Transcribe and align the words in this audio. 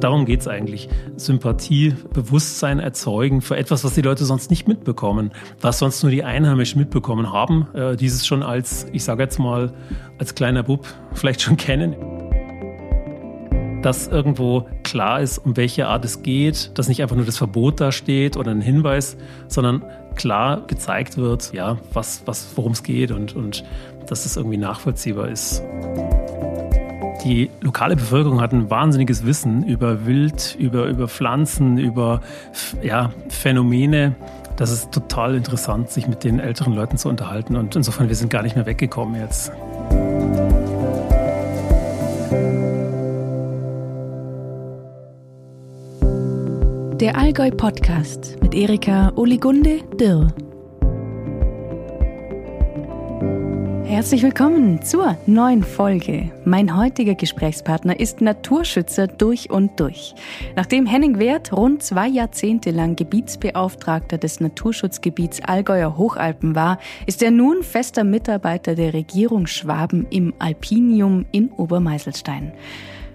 Darum 0.00 0.24
geht 0.24 0.40
es 0.40 0.48
eigentlich. 0.48 0.88
Sympathie, 1.16 1.94
Bewusstsein 2.12 2.78
erzeugen 2.78 3.42
für 3.42 3.56
etwas, 3.56 3.84
was 3.84 3.94
die 3.94 4.02
Leute 4.02 4.24
sonst 4.24 4.50
nicht 4.50 4.66
mitbekommen, 4.66 5.32
was 5.60 5.78
sonst 5.78 6.02
nur 6.02 6.10
die 6.10 6.24
Einheimischen 6.24 6.80
mitbekommen 6.80 7.32
haben, 7.32 7.68
äh, 7.74 7.96
dieses 7.96 8.26
schon 8.26 8.42
als, 8.42 8.86
ich 8.92 9.04
sage 9.04 9.22
jetzt 9.22 9.38
mal, 9.38 9.72
als 10.18 10.34
kleiner 10.34 10.62
Bub 10.62 10.86
vielleicht 11.14 11.42
schon 11.42 11.56
kennen 11.56 11.94
dass 13.82 14.08
irgendwo 14.08 14.66
klar 14.82 15.20
ist, 15.20 15.38
um 15.38 15.56
welche 15.56 15.86
Art 15.86 16.04
es 16.04 16.22
geht, 16.22 16.76
dass 16.78 16.88
nicht 16.88 17.02
einfach 17.02 17.16
nur 17.16 17.24
das 17.24 17.38
Verbot 17.38 17.80
da 17.80 17.92
steht 17.92 18.36
oder 18.36 18.50
ein 18.50 18.60
Hinweis, 18.60 19.16
sondern 19.48 19.82
klar 20.16 20.66
gezeigt 20.66 21.16
wird, 21.16 21.52
ja, 21.54 21.78
was, 21.92 22.22
was, 22.26 22.52
worum 22.56 22.72
es 22.72 22.82
geht 22.82 23.10
und, 23.10 23.34
und 23.34 23.64
dass 24.06 24.26
es 24.26 24.36
irgendwie 24.36 24.58
nachvollziehbar 24.58 25.28
ist. 25.28 25.62
Die 27.24 27.50
lokale 27.60 27.96
Bevölkerung 27.96 28.40
hat 28.40 28.52
ein 28.52 28.70
wahnsinniges 28.70 29.26
Wissen 29.26 29.62
über 29.64 30.06
Wild, 30.06 30.56
über, 30.58 30.86
über 30.86 31.06
Pflanzen, 31.06 31.76
über 31.76 32.22
ja, 32.82 33.12
Phänomene. 33.28 34.14
Das 34.56 34.70
ist 34.70 34.90
total 34.90 35.34
interessant, 35.34 35.90
sich 35.90 36.08
mit 36.08 36.24
den 36.24 36.40
älteren 36.40 36.74
Leuten 36.74 36.96
zu 36.96 37.08
unterhalten. 37.08 37.56
Und 37.56 37.76
insofern, 37.76 38.08
wir 38.08 38.16
sind 38.16 38.30
gar 38.30 38.42
nicht 38.42 38.56
mehr 38.56 38.66
weggekommen 38.66 39.20
jetzt. 39.20 39.52
Der 47.00 47.16
Allgäu 47.16 47.50
Podcast 47.50 48.36
mit 48.42 48.54
Erika 48.54 49.12
Oligunde 49.16 49.80
Dirr. 49.98 50.28
Herzlich 54.00 54.22
willkommen 54.22 54.80
zur 54.80 55.18
neuen 55.26 55.62
Folge. 55.62 56.30
Mein 56.46 56.74
heutiger 56.74 57.14
Gesprächspartner 57.14 58.00
ist 58.00 58.22
Naturschützer 58.22 59.06
durch 59.06 59.50
und 59.50 59.78
durch. 59.78 60.14
Nachdem 60.56 60.86
Henning 60.86 61.18
Wert 61.18 61.52
rund 61.52 61.82
zwei 61.82 62.08
Jahrzehnte 62.08 62.70
lang 62.70 62.96
Gebietsbeauftragter 62.96 64.16
des 64.16 64.40
Naturschutzgebiets 64.40 65.42
Allgäuer 65.44 65.98
Hochalpen 65.98 66.54
war, 66.54 66.78
ist 67.04 67.22
er 67.22 67.30
nun 67.30 67.62
fester 67.62 68.02
Mitarbeiter 68.02 68.74
der 68.74 68.94
Regierung 68.94 69.46
Schwaben 69.46 70.06
im 70.08 70.32
Alpinium 70.38 71.26
in 71.30 71.50
Obermeiselstein. 71.50 72.52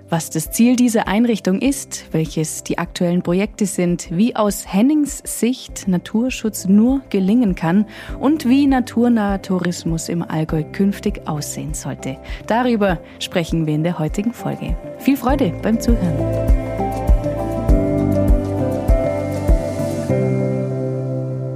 Was 0.07 0.29
das 0.29 0.51
Ziel 0.51 0.75
dieser 0.75 1.07
Einrichtung 1.07 1.59
ist, 1.59 2.05
welches 2.11 2.63
die 2.63 2.77
aktuellen 2.77 3.23
Projekte 3.23 3.65
sind, 3.65 4.07
wie 4.11 4.35
aus 4.35 4.71
Hennings 4.71 5.23
Sicht 5.25 5.87
Naturschutz 5.87 6.65
nur 6.67 7.01
gelingen 7.09 7.55
kann 7.55 7.87
und 8.19 8.47
wie 8.47 8.67
naturnaher 8.67 9.41
Tourismus 9.41 10.07
im 10.09 10.21
Allgäu 10.21 10.63
künftig 10.63 11.27
aussehen 11.27 11.73
sollte. 11.73 12.17
Darüber 12.45 12.99
sprechen 13.17 13.65
wir 13.65 13.73
in 13.73 13.83
der 13.83 13.97
heutigen 13.97 14.31
Folge. 14.31 14.77
Viel 14.99 15.17
Freude 15.17 15.51
beim 15.63 15.79
Zuhören. 15.81 16.45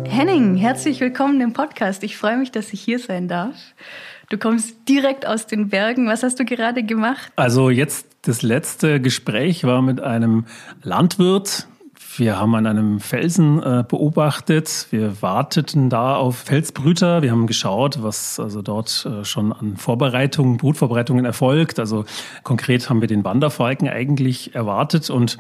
Henning, 0.06 0.56
herzlich 0.56 1.00
willkommen 1.00 1.40
im 1.40 1.54
Podcast. 1.54 2.04
Ich 2.04 2.18
freue 2.18 2.38
mich, 2.38 2.50
dass 2.50 2.74
ich 2.74 2.82
hier 2.82 2.98
sein 2.98 3.28
darf. 3.28 3.76
Du 4.30 4.38
kommst 4.38 4.90
direkt 4.90 5.26
aus 5.26 5.46
den 5.46 5.70
Bergen. 5.70 6.08
Was 6.08 6.24
hast 6.24 6.40
du 6.40 6.46
gerade 6.46 6.84
gemacht? 6.84 7.32
Also 7.36 7.70
jetzt 7.70 8.09
das 8.22 8.42
letzte 8.42 9.00
Gespräch 9.00 9.64
war 9.64 9.82
mit 9.82 10.02
einem 10.02 10.46
Landwirt. 10.84 11.68
Wir 12.18 12.38
haben 12.38 12.54
an 12.56 12.66
einem 12.66 13.00
Felsen 13.00 13.64
äh, 13.64 13.84
beobachtet. 13.88 14.88
Wir 14.90 15.22
warteten 15.22 15.90
da 15.90 16.16
auf 16.16 16.38
Felsbrüter. 16.38 17.22
Wir 17.22 17.32
haben 17.32 17.48
geschaut, 17.48 18.04
was 18.04 18.40
also 18.40 18.62
dort 18.62 19.06
äh, 19.06 19.24
schon 19.24 19.54
an 19.54 19.78
Vorbereitungen, 19.78 20.58
Brutvorbereitungen 20.58 21.24
erfolgt. 21.24 21.80
Also 21.80 22.04
konkret 22.44 22.90
haben 22.90 23.00
wir 23.00 23.08
den 23.08 23.24
Wanderfalken 23.24 23.88
eigentlich 23.88 24.54
erwartet 24.54 25.10
und 25.10 25.38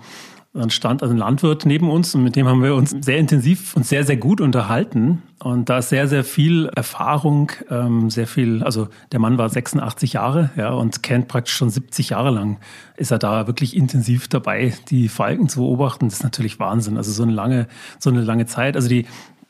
dann 0.52 0.72
stand 0.72 1.04
also 1.04 1.14
ein 1.14 1.18
Landwirt 1.18 1.68
neben 1.68 1.92
uns 1.92 2.16
und 2.16 2.24
mit 2.24 2.36
dem 2.36 2.48
haben 2.48 2.64
wir 2.64 2.74
uns 2.74 2.96
sehr 3.02 3.20
intensiv 3.20 3.76
und 3.76 3.86
sehr, 3.86 4.04
sehr 4.04 4.18
gut 4.18 4.42
unterhalten. 4.42 5.22
Und 5.38 5.70
da 5.70 5.78
ist 5.78 5.90
sehr, 5.90 6.08
sehr 6.08 6.24
viel 6.24 6.66
Erfahrung, 6.76 7.52
ähm, 7.70 8.10
sehr 8.10 8.26
viel, 8.26 8.64
also 8.64 8.88
der 9.12 9.20
Mann 9.20 9.38
war 9.38 9.48
86 9.48 10.14
Jahre 10.14 10.50
ja, 10.58 10.72
und 10.72 11.04
kennt 11.04 11.28
praktisch 11.28 11.56
schon 11.56 11.70
70 11.70 12.10
Jahre 12.10 12.32
lang, 12.32 12.58
ist 12.98 13.12
er 13.12 13.20
da 13.20 13.46
wirklich 13.46 13.76
intensiv 13.78 14.28
dabei, 14.28 14.74
die 14.90 15.08
Falken 15.08 15.50
zu 15.50 15.60
beobachten. 15.60 16.08
Das 16.08 16.16
ist 16.16 16.24
natürlich 16.24 16.60
Wahnsinn. 16.60 16.98
Also 16.98 17.12
so 17.12 17.24
eine 17.24 17.32
lange, 17.32 17.68
so 18.00 18.10
eine 18.10 18.22
lange 18.22 18.48
Zeit. 18.48 18.76
Also 18.76 18.90
die, 18.90 19.06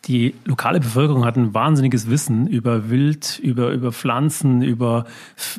die 0.05 0.35
lokale 0.43 0.81
Bevölkerung 0.81 1.23
hat 1.23 1.37
ein 1.37 1.53
wahnsinniges 1.53 2.09
Wissen 2.09 2.45
über 2.45 2.89
Wild, 2.89 3.39
über, 3.39 3.69
über 3.69 3.93
Pflanzen, 3.93 4.61
über 4.61 5.05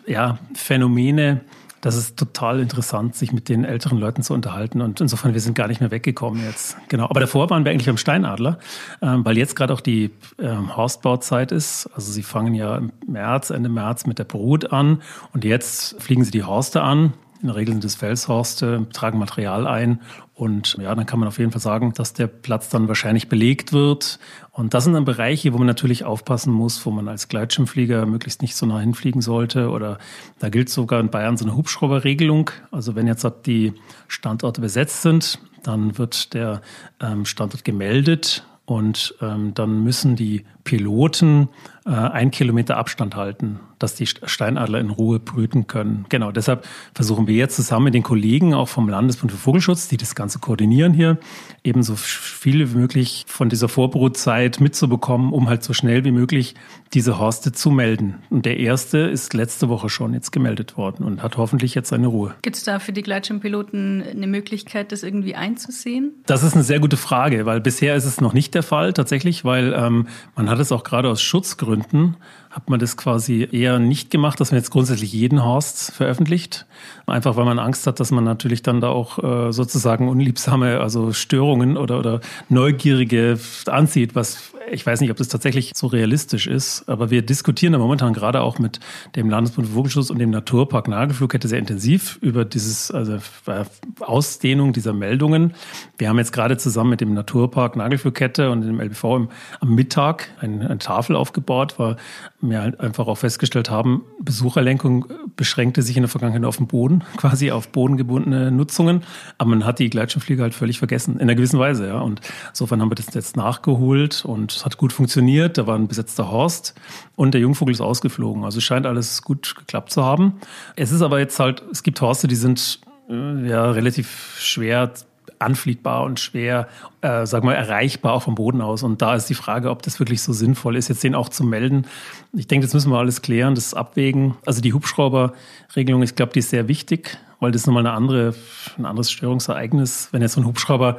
ja, 0.06 0.38
Phänomene 0.54 1.40
das 1.80 1.96
ist 1.96 2.18
total 2.18 2.60
interessant, 2.60 3.14
sich 3.14 3.32
mit 3.32 3.48
den 3.48 3.64
älteren 3.64 3.98
Leuten 3.98 4.22
zu 4.22 4.34
unterhalten. 4.34 4.80
Und 4.80 5.00
insofern, 5.00 5.32
wir 5.32 5.40
sind 5.40 5.54
gar 5.54 5.68
nicht 5.68 5.80
mehr 5.80 5.90
weggekommen 5.90 6.44
jetzt. 6.44 6.76
Genau. 6.88 7.04
Aber 7.08 7.20
davor 7.20 7.48
waren 7.50 7.64
wir 7.64 7.72
eigentlich 7.72 7.88
am 7.88 7.96
Steinadler, 7.96 8.58
ähm, 9.00 9.24
weil 9.24 9.38
jetzt 9.38 9.56
gerade 9.56 9.72
auch 9.72 9.80
die 9.80 10.10
ähm, 10.38 10.76
Horstbauzeit 10.76 11.52
ist. 11.52 11.88
Also 11.94 12.12
sie 12.12 12.22
fangen 12.22 12.54
ja 12.54 12.76
im 12.76 12.92
März, 13.06 13.50
Ende 13.50 13.68
März 13.68 14.06
mit 14.06 14.18
der 14.18 14.24
Brut 14.24 14.72
an 14.72 15.02
und 15.32 15.44
jetzt 15.44 16.00
fliegen 16.02 16.24
sie 16.24 16.30
die 16.30 16.44
Horste 16.44 16.82
an. 16.82 17.14
In 17.40 17.46
der 17.46 17.56
Regel 17.56 17.72
sind 17.72 17.84
es 17.86 17.94
Felshorste, 17.94 18.86
tragen 18.92 19.18
Material 19.18 19.66
ein 19.66 20.00
und 20.40 20.78
ja, 20.80 20.94
dann 20.94 21.04
kann 21.04 21.18
man 21.18 21.28
auf 21.28 21.38
jeden 21.38 21.52
Fall 21.52 21.60
sagen, 21.60 21.92
dass 21.92 22.14
der 22.14 22.26
Platz 22.26 22.70
dann 22.70 22.88
wahrscheinlich 22.88 23.28
belegt 23.28 23.74
wird. 23.74 24.18
Und 24.60 24.74
das 24.74 24.84
sind 24.84 24.92
dann 24.92 25.06
Bereiche, 25.06 25.54
wo 25.54 25.56
man 25.58 25.66
natürlich 25.66 26.04
aufpassen 26.04 26.52
muss, 26.52 26.84
wo 26.84 26.90
man 26.90 27.08
als 27.08 27.28
Gleitschirmflieger 27.28 28.04
möglichst 28.04 28.42
nicht 28.42 28.54
so 28.54 28.66
nah 28.66 28.78
hinfliegen 28.78 29.22
sollte. 29.22 29.70
Oder 29.70 29.96
da 30.38 30.50
gilt 30.50 30.68
sogar 30.68 31.00
in 31.00 31.08
Bayern 31.08 31.38
so 31.38 31.46
eine 31.46 31.56
Hubschrauberregelung. 31.56 32.50
Also 32.70 32.94
wenn 32.94 33.06
jetzt 33.06 33.26
die 33.46 33.72
Standorte 34.06 34.60
besetzt 34.60 35.00
sind, 35.00 35.38
dann 35.62 35.96
wird 35.96 36.34
der 36.34 36.60
ähm, 37.00 37.24
Standort 37.24 37.64
gemeldet 37.64 38.44
und 38.66 39.14
ähm, 39.22 39.54
dann 39.54 39.82
müssen 39.82 40.14
die 40.14 40.44
Piloten 40.62 41.48
äh, 41.86 41.90
ein 41.90 42.30
Kilometer 42.30 42.76
Abstand 42.76 43.16
halten, 43.16 43.60
dass 43.78 43.94
die 43.94 44.06
Steinadler 44.06 44.80
in 44.80 44.90
Ruhe 44.90 45.18
brüten 45.18 45.66
können. 45.66 46.04
Genau, 46.10 46.30
deshalb 46.30 46.66
versuchen 46.94 47.26
wir 47.26 47.34
jetzt 47.34 47.56
zusammen 47.56 47.86
mit 47.86 47.94
den 47.94 48.02
Kollegen 48.02 48.52
auch 48.52 48.68
vom 48.68 48.88
Landesbund 48.88 49.32
für 49.32 49.38
Vogelschutz, 49.38 49.88
die 49.88 49.96
das 49.96 50.14
Ganze 50.14 50.40
koordinieren 50.40 50.92
hier, 50.92 51.18
eben 51.64 51.82
so 51.82 51.96
viel 51.96 52.70
wie 52.70 52.76
möglich 52.76 53.24
von 53.26 53.48
dieser 53.48 53.70
Vorbrutzeit 53.70 54.60
mitzubekommen, 54.60 55.32
um 55.32 55.48
halt 55.48 55.64
so 55.64 55.72
schnell 55.72 56.04
wie 56.04 56.10
möglich 56.10 56.54
diese 56.92 57.18
Horste 57.18 57.52
zu 57.52 57.70
melden. 57.70 58.16
Und 58.28 58.44
der 58.44 58.58
erste 58.58 58.98
ist 58.98 59.32
letzte 59.32 59.70
Woche 59.70 59.88
schon 59.88 60.12
jetzt 60.12 60.32
gemeldet 60.32 60.76
worden 60.76 61.04
und 61.04 61.22
hat 61.22 61.38
hoffentlich 61.38 61.74
jetzt 61.74 61.88
seine 61.88 62.08
Ruhe. 62.08 62.34
Gibt 62.42 62.56
es 62.56 62.64
da 62.64 62.78
für 62.78 62.92
die 62.92 63.02
Gleitschirmpiloten 63.02 64.02
eine 64.02 64.26
Möglichkeit, 64.26 64.92
das 64.92 65.02
irgendwie 65.02 65.34
einzusehen? 65.34 66.12
Das 66.26 66.42
ist 66.42 66.54
eine 66.54 66.64
sehr 66.64 66.80
gute 66.80 66.98
Frage, 66.98 67.46
weil 67.46 67.62
bisher 67.62 67.94
ist 67.94 68.04
es 68.04 68.20
noch 68.20 68.34
nicht 68.34 68.54
der 68.54 68.62
Fall 68.62 68.92
tatsächlich, 68.92 69.44
weil 69.46 69.72
ähm, 69.72 70.08
man 70.36 70.50
hat 70.50 70.58
es 70.58 70.72
auch 70.72 70.84
gerade 70.84 71.08
aus 71.08 71.22
Schutzgründen 71.22 71.69
Gründen 71.70 72.16
hat 72.50 72.68
man 72.68 72.80
das 72.80 72.96
quasi 72.96 73.48
eher 73.50 73.78
nicht 73.78 74.10
gemacht, 74.10 74.40
dass 74.40 74.50
man 74.50 74.58
jetzt 74.58 74.70
grundsätzlich 74.70 75.12
jeden 75.12 75.44
Horst 75.44 75.92
veröffentlicht. 75.92 76.66
Einfach 77.06 77.36
weil 77.36 77.44
man 77.44 77.60
Angst 77.60 77.86
hat, 77.86 78.00
dass 78.00 78.10
man 78.10 78.24
natürlich 78.24 78.62
dann 78.62 78.80
da 78.80 78.88
auch 78.88 79.22
äh, 79.22 79.52
sozusagen 79.52 80.08
unliebsame, 80.08 80.80
also 80.80 81.12
Störungen 81.12 81.76
oder, 81.76 82.00
oder 82.00 82.20
Neugierige 82.48 83.38
anzieht, 83.66 84.16
was 84.16 84.52
ich 84.70 84.86
weiß 84.86 85.00
nicht, 85.00 85.10
ob 85.10 85.16
das 85.16 85.28
tatsächlich 85.28 85.72
so 85.74 85.86
realistisch 85.86 86.46
ist, 86.46 86.88
aber 86.88 87.10
wir 87.10 87.22
diskutieren 87.22 87.72
da 87.72 87.78
momentan 87.78 88.12
gerade 88.12 88.40
auch 88.40 88.58
mit 88.58 88.80
dem 89.16 89.28
Landesbund 89.28 89.68
für 89.68 89.74
Vogelschutz 89.74 90.10
und 90.10 90.18
dem 90.18 90.30
Naturpark 90.30 90.88
Nagelflugkette 90.88 91.48
sehr 91.48 91.58
intensiv 91.58 92.18
über 92.20 92.44
dieses, 92.44 92.90
also 92.90 93.14
äh, 93.46 93.64
Ausdehnung 94.00 94.72
dieser 94.72 94.92
Meldungen. 94.92 95.54
Wir 95.98 96.08
haben 96.08 96.18
jetzt 96.18 96.32
gerade 96.32 96.56
zusammen 96.56 96.90
mit 96.90 97.00
dem 97.00 97.14
Naturpark 97.14 97.76
Nagelflugkette 97.76 98.50
und 98.50 98.62
dem 98.62 98.80
LBV 98.80 99.28
am 99.60 99.74
Mittag 99.74 100.28
eine, 100.40 100.66
eine 100.66 100.78
Tafel 100.78 101.16
aufgebaut, 101.16 101.74
weil 101.78 101.96
wir 102.40 102.62
halt 102.62 102.80
einfach 102.80 103.06
auch 103.06 103.18
festgestellt 103.18 103.70
haben, 103.70 104.02
Besucherlenkung 104.20 105.06
beschränkte 105.36 105.82
sich 105.82 105.96
in 105.96 106.02
der 106.02 106.08
Vergangenheit 106.08 106.44
auf 106.44 106.56
den 106.56 106.66
Boden, 106.66 107.04
quasi 107.16 107.50
auf 107.50 107.68
bodengebundene 107.68 108.50
Nutzungen, 108.50 109.02
aber 109.38 109.50
man 109.50 109.66
hat 109.66 109.78
die 109.78 109.90
Gleitschirmflieger 109.90 110.42
halt 110.42 110.54
völlig 110.54 110.78
vergessen, 110.78 111.14
in 111.14 111.22
einer 111.22 111.34
gewissen 111.34 111.58
Weise, 111.58 111.86
ja. 111.86 112.00
Und 112.00 112.20
insofern 112.48 112.80
haben 112.80 112.90
wir 112.90 112.94
das 112.94 113.12
jetzt 113.14 113.36
nachgeholt 113.36 114.24
und 114.24 114.52
es 114.52 114.64
hat 114.64 114.76
gut 114.76 114.92
funktioniert. 114.92 115.58
Da 115.58 115.66
war 115.66 115.76
ein 115.76 115.88
besetzter 115.88 116.30
Horst 116.30 116.74
und 117.16 117.34
der 117.34 117.40
Jungvogel 117.40 117.72
ist 117.72 117.80
ausgeflogen. 117.80 118.44
Also 118.44 118.60
scheint 118.60 118.86
alles 118.86 119.22
gut 119.22 119.54
geklappt 119.56 119.90
zu 119.90 120.04
haben. 120.04 120.40
Es 120.76 120.92
ist 120.92 121.02
aber 121.02 121.18
jetzt 121.18 121.38
halt, 121.38 121.62
es 121.70 121.82
gibt 121.82 122.00
Horste, 122.00 122.28
die 122.28 122.36
sind 122.36 122.80
äh, 123.08 123.48
ja 123.48 123.70
relativ 123.70 124.36
schwer 124.38 124.92
anfliegbar 125.38 126.02
und 126.04 126.20
schwer, 126.20 126.68
äh, 127.00 127.26
sagen 127.26 127.46
wir, 127.46 127.54
erreichbar 127.54 128.14
auch 128.14 128.22
vom 128.22 128.34
Boden 128.34 128.60
aus. 128.60 128.82
Und 128.82 129.02
da 129.02 129.14
ist 129.14 129.26
die 129.26 129.34
Frage, 129.34 129.70
ob 129.70 129.82
das 129.82 129.98
wirklich 129.98 130.22
so 130.22 130.32
sinnvoll 130.32 130.76
ist, 130.76 130.88
jetzt 130.88 131.04
den 131.04 131.14
auch 131.14 131.28
zu 131.28 131.44
melden. 131.44 131.86
Ich 132.32 132.46
denke, 132.46 132.66
das 132.66 132.74
müssen 132.74 132.90
wir 132.90 132.98
alles 132.98 133.22
klären, 133.22 133.54
das 133.54 133.74
abwägen. 133.74 134.36
Also 134.44 134.60
die 134.60 134.72
Hubschrauberregelung, 134.72 136.02
ich 136.02 136.14
glaube, 136.14 136.32
die 136.32 136.40
ist 136.40 136.50
sehr 136.50 136.68
wichtig, 136.68 137.18
weil 137.40 137.52
das 137.52 137.66
nochmal 137.66 137.86
eine 137.86 137.94
andere, 137.94 138.34
ein 138.78 138.86
anderes 138.86 139.10
Störungsereignis, 139.10 140.08
wenn 140.12 140.22
jetzt 140.22 140.34
so 140.34 140.40
ein 140.40 140.46
Hubschrauber 140.46 140.98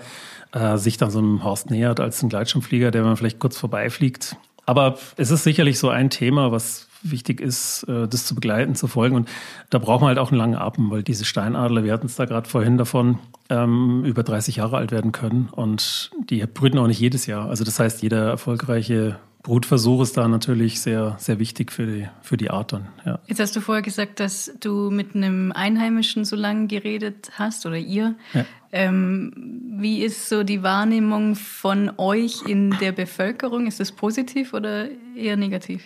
äh, 0.54 0.78
sich 0.78 0.98
dann 0.98 1.12
so 1.12 1.20
einem 1.20 1.44
Horst 1.44 1.70
nähert 1.70 2.00
als 2.00 2.22
ein 2.24 2.30
Gleitschirmflieger, 2.30 2.92
der 2.92 3.04
man 3.04 3.18
vielleicht 3.18 3.40
kurz 3.40 3.58
vorbeifliegt. 3.58 4.36
Aber 4.66 4.98
es 5.18 5.32
ist 5.32 5.44
sicherlich 5.44 5.80
so 5.80 5.90
ein 5.90 6.10
Thema, 6.10 6.52
was 6.52 6.88
wichtig 7.04 7.40
ist, 7.40 7.84
äh, 7.84 8.08
das 8.08 8.26
zu 8.26 8.36
begleiten, 8.36 8.76
zu 8.76 8.88
folgen. 8.88 9.16
Und 9.16 9.30
da 9.70 9.78
braucht 9.78 10.02
man 10.02 10.10
halt 10.10 10.20
auch 10.20 10.32
einen 10.32 10.38
langen 10.38 10.56
Atem, 10.56 10.90
weil 10.92 11.04
diese 11.04 11.26
Steinadler, 11.26 11.84
wir 11.84 11.94
hatten 11.94 12.08
es 12.08 12.16
da 12.16 12.26
gerade 12.26 12.48
vorhin 12.48 12.78
davon, 12.78 13.20
ähm, 13.50 14.04
über 14.06 14.24
30 14.24 14.58
Jahre 14.58 14.78
alt 14.78 14.92
werden 14.92 15.12
können. 15.12 15.50
Und 15.52 16.12
die 16.30 16.46
brüten 16.46 16.78
auch 16.78 16.88
nicht 16.88 17.00
jedes 17.00 17.26
Jahr. 17.26 17.50
Also 17.50 17.64
das 17.64 17.80
heißt, 17.80 18.02
jeder 18.02 18.30
erfolgreiche 18.30 19.18
Brutversuch 19.44 20.04
ist 20.04 20.18
da 20.18 20.28
natürlich 20.28 20.82
sehr, 20.82 21.16
sehr 21.18 21.40
wichtig 21.40 21.72
für 21.72 21.86
die, 21.86 22.08
für 22.22 22.38
die 22.38 22.52
Art 22.52 22.74
dann. 22.74 22.88
Ja. 23.06 23.20
Jetzt 23.26 23.40
hast 23.40 23.56
du 23.56 23.62
vorher 23.62 23.82
gesagt, 23.82 24.20
dass 24.20 24.52
du 24.60 24.92
mit 24.92 25.16
einem 25.16 25.52
Einheimischen 25.52 26.26
so 26.26 26.36
lange 26.36 26.68
geredet 26.68 27.32
hast 27.34 27.66
oder 27.66 27.78
ihr. 27.78 28.16
Ja. 28.34 28.46
Ähm, 28.74 29.34
wie 29.80 30.02
ist 30.02 30.30
so 30.30 30.44
die 30.44 30.64
Wahrnehmung 30.64 31.36
von 31.36 31.92
euch 31.98 32.44
in 32.48 32.78
der 32.80 32.92
Bevölkerung? 32.92 33.68
Ist 33.68 33.80
das 33.80 33.92
positiv 33.92 34.54
oder 34.54 34.88
eher 35.16 35.36
negativ? 35.36 35.84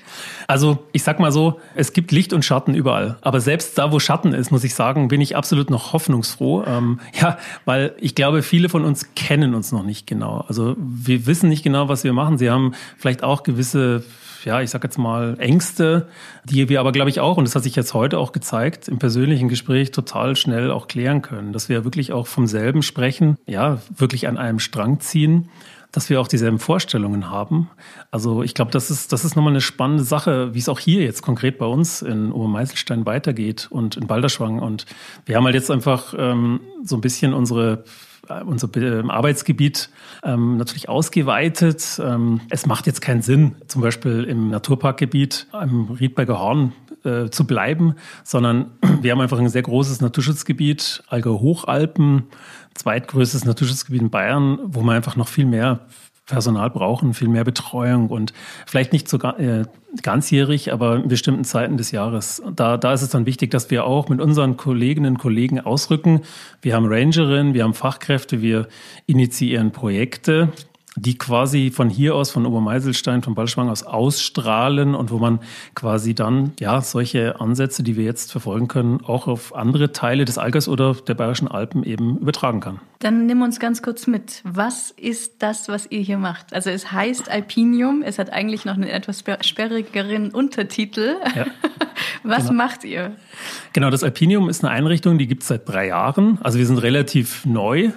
Also 0.47 0.79
ich 0.91 1.01
sag 1.01 1.19
mal 1.19 1.31
so, 1.31 1.59
es 1.73 1.93
gibt 1.93 2.11
Licht 2.11 2.31
und 2.33 2.45
Schatten 2.45 2.75
überall. 2.75 3.17
Aber 3.21 3.41
selbst 3.41 3.77
da, 3.77 3.91
wo 3.91 3.99
Schatten 3.99 4.33
ist, 4.33 4.51
muss 4.51 4.63
ich 4.63 4.75
sagen, 4.75 5.07
bin 5.07 5.21
ich 5.21 5.35
absolut 5.35 5.69
noch 5.69 5.93
hoffnungsfroh. 5.93 6.63
Ähm, 6.67 6.99
ja, 7.19 7.37
weil 7.65 7.95
ich 7.99 8.13
glaube, 8.13 8.43
viele 8.43 8.69
von 8.69 8.85
uns 8.85 9.15
kennen 9.15 9.55
uns 9.55 9.71
noch 9.71 9.83
nicht 9.83 10.05
genau. 10.05 10.45
Also 10.47 10.75
wir 10.77 11.25
wissen 11.25 11.49
nicht 11.49 11.63
genau, 11.63 11.89
was 11.89 12.03
wir 12.03 12.13
machen. 12.13 12.38
Sie 12.38 12.51
haben 12.51 12.73
vielleicht 12.97 13.23
auch 13.23 13.43
gewisse 13.43 14.03
ja, 14.45 14.62
ich 14.62 14.69
sag 14.69 14.83
jetzt 14.83 14.97
mal, 14.97 15.36
Ängste, 15.39 16.07
die 16.44 16.69
wir 16.69 16.80
aber, 16.80 16.92
glaube 16.92 17.09
ich, 17.09 17.19
auch, 17.19 17.38
und 17.38 17.45
das 17.45 17.56
hat 17.56 17.63
sich 17.63 17.75
jetzt 17.75 17.94
heute 17.94 18.18
auch 18.18 18.31
gezeigt, 18.31 18.88
im 18.88 19.00
persönlichen 19.00 19.50
Gespräch 19.50 19.92
total 19.92 20.36
schnell 20.36 20.71
auch 20.71 20.88
klären 20.88 21.21
können, 21.21 21.53
dass 21.53 21.69
wir 21.69 21.83
wirklich 21.83 22.13
auch 22.13 22.27
vom 22.27 22.47
selben 22.47 22.81
sprechen, 22.81 23.38
ja, 23.45 23.80
wirklich 23.95 24.27
an 24.27 24.38
einem 24.38 24.59
Strang 24.59 25.00
ziehen 25.00 25.50
dass 25.95 26.09
wir 26.09 26.19
auch 26.19 26.27
dieselben 26.27 26.59
Vorstellungen 26.59 27.30
haben. 27.30 27.69
Also 28.12 28.44
ich 28.44 28.53
glaube, 28.53 28.71
das 28.71 28.92
ist, 28.92 29.13
das 29.13 29.24
ist 29.24 29.36
nochmal 29.36 29.53
eine 29.53 29.62
spannende 29.62 30.03
Sache, 30.03 30.53
wie 30.53 30.59
es 30.59 30.68
auch 30.68 30.80
hier 30.80 31.01
jetzt 31.03 31.21
konkret 31.21 31.57
bei 31.57 31.65
uns 31.65 32.01
in 32.01 32.33
Obermeißelstein 32.33 33.06
weitergeht 33.06 33.68
und 33.69 33.95
in 33.95 34.06
Balderschwang. 34.06 34.59
Und 34.59 34.86
wir 35.25 35.38
haben 35.38 35.45
halt 35.45 35.56
jetzt 35.56 35.71
einfach 35.71 36.13
ähm, 36.18 36.59
so 36.83 36.97
ein 36.97 37.01
bisschen 37.01 37.33
unsere 37.33 37.86
äh, 38.27 38.42
unser 38.44 38.69
Arbeitsgebiet 39.09 39.89
ähm, 40.24 40.57
natürlich 40.57 40.89
ausgeweitet. 40.89 42.01
Ähm, 42.03 42.41
es 42.50 42.65
macht 42.65 42.88
jetzt 42.88 43.01
keinen 43.01 43.21
Sinn, 43.21 43.56
zum 43.68 43.81
Beispiel 43.81 44.25
im 44.25 44.50
Naturparkgebiet 44.50 45.48
am 45.51 45.91
Riedberger 45.91 46.39
Horn 46.39 46.74
äh, 47.06 47.30
zu 47.30 47.45
bleiben, 47.45 47.95
sondern 48.24 48.71
wir 49.01 49.12
haben 49.12 49.21
einfach 49.21 49.39
ein 49.39 49.48
sehr 49.48 49.62
großes 49.62 50.01
Naturschutzgebiet, 50.01 51.03
Allgäu 51.07 51.39
Hochalpen, 51.39 52.24
zweitgrößtes 52.75 53.45
Naturschutzgebiet 53.45 54.01
in 54.01 54.10
Bayern, 54.10 54.60
wo 54.63 54.81
man 54.81 54.95
einfach 54.95 55.16
noch 55.16 55.27
viel 55.27 55.45
mehr 55.45 55.81
Personal 56.25 56.69
brauchen, 56.72 57.13
viel 57.13 57.27
mehr 57.27 57.44
Betreuung 57.44 58.10
und 58.10 58.33
vielleicht 58.66 58.94
nicht 58.94 59.07
so 59.07 59.18
äh, 59.19 59.66
ganzjährig, 60.01 60.74
aber 60.74 60.95
in 60.95 61.07
bestimmten 61.07 61.44
Zeiten 61.44 61.77
des 61.77 61.92
Jahres. 61.92 62.42
Da, 62.56 62.77
da 62.77 62.94
ist 62.94 63.04
es 63.04 63.10
dann 63.10 63.27
wichtig, 63.27 63.51
dass 63.51 63.69
wir 63.69 63.86
auch 63.86 64.10
mit 64.10 64.19
unseren 64.19 64.57
Kolleginnen 64.57 65.13
und 65.13 65.18
Kollegen 65.19 65.60
ausrücken. 65.60 66.22
Wir 66.62 66.75
haben 66.75 66.88
Rangerinnen, 66.88 67.54
wir 67.54 67.63
haben 67.63 67.75
Fachkräfte, 67.75 68.42
wir 68.42 68.68
initiieren 69.06 69.72
Projekte 69.72 70.50
die 70.95 71.18
quasi 71.18 71.71
von 71.71 71.89
hier 71.89 72.15
aus, 72.15 72.31
von 72.31 72.45
Obermeiselstein, 72.45 73.21
von 73.21 73.36
Ballschwang 73.36 73.69
aus 73.69 73.83
ausstrahlen 73.83 74.95
und 74.95 75.12
wo 75.12 75.18
man 75.18 75.39
quasi 75.75 76.15
dann 76.15 76.53
ja 76.59 76.81
solche 76.81 77.39
Ansätze, 77.39 77.83
die 77.83 77.97
wir 77.97 78.06
jetzt 78.06 78.31
verfolgen 78.31 78.68
können, 78.68 79.01
auch 79.03 79.27
auf 79.27 79.56
andere 79.56 79.92
Teile 79.92 80.25
des 80.25 80.38
Allgäus 80.38 80.68
oder 80.68 80.94
der 80.94 81.13
Bayerischen 81.13 81.47
Alpen 81.47 81.83
eben 81.83 82.18
übertragen 82.18 82.62
kann. 82.62 82.80
Dann 83.00 83.25
nimm 83.25 83.42
uns 83.42 83.59
ganz 83.59 83.81
kurz 83.81 84.07
mit. 84.07 84.42
Was 84.45 84.92
ist 84.92 85.44
das, 85.44 85.68
was 85.68 85.92
ihr 85.92 86.00
hier 86.00 86.18
macht? 86.18 86.53
Also 86.53 86.69
es 86.69 86.92
heißt 86.92 87.30
Alpinium, 87.30 88.01
es 88.01 88.18
hat 88.18 88.31
eigentlich 88.31 88.65
noch 88.65 88.75
einen 88.75 88.83
etwas 88.83 89.24
sperrigeren 89.41 90.31
Untertitel. 90.31 91.15
Ja. 91.36 91.45
Was 92.24 92.48
genau. 92.48 92.63
macht 92.63 92.83
ihr? 92.83 93.15
Genau, 93.74 93.89
das 93.91 94.03
Alpinium 94.03 94.50
ist 94.50 94.63
eine 94.63 94.74
Einrichtung, 94.74 95.18
die 95.19 95.27
gibt 95.27 95.44
es 95.44 95.50
seit 95.50 95.69
drei 95.69 95.88
Jahren. 95.88 96.39
Also 96.41 96.57
wir 96.57 96.65
sind 96.65 96.80
relativ 96.80 97.45
neu 97.45 97.91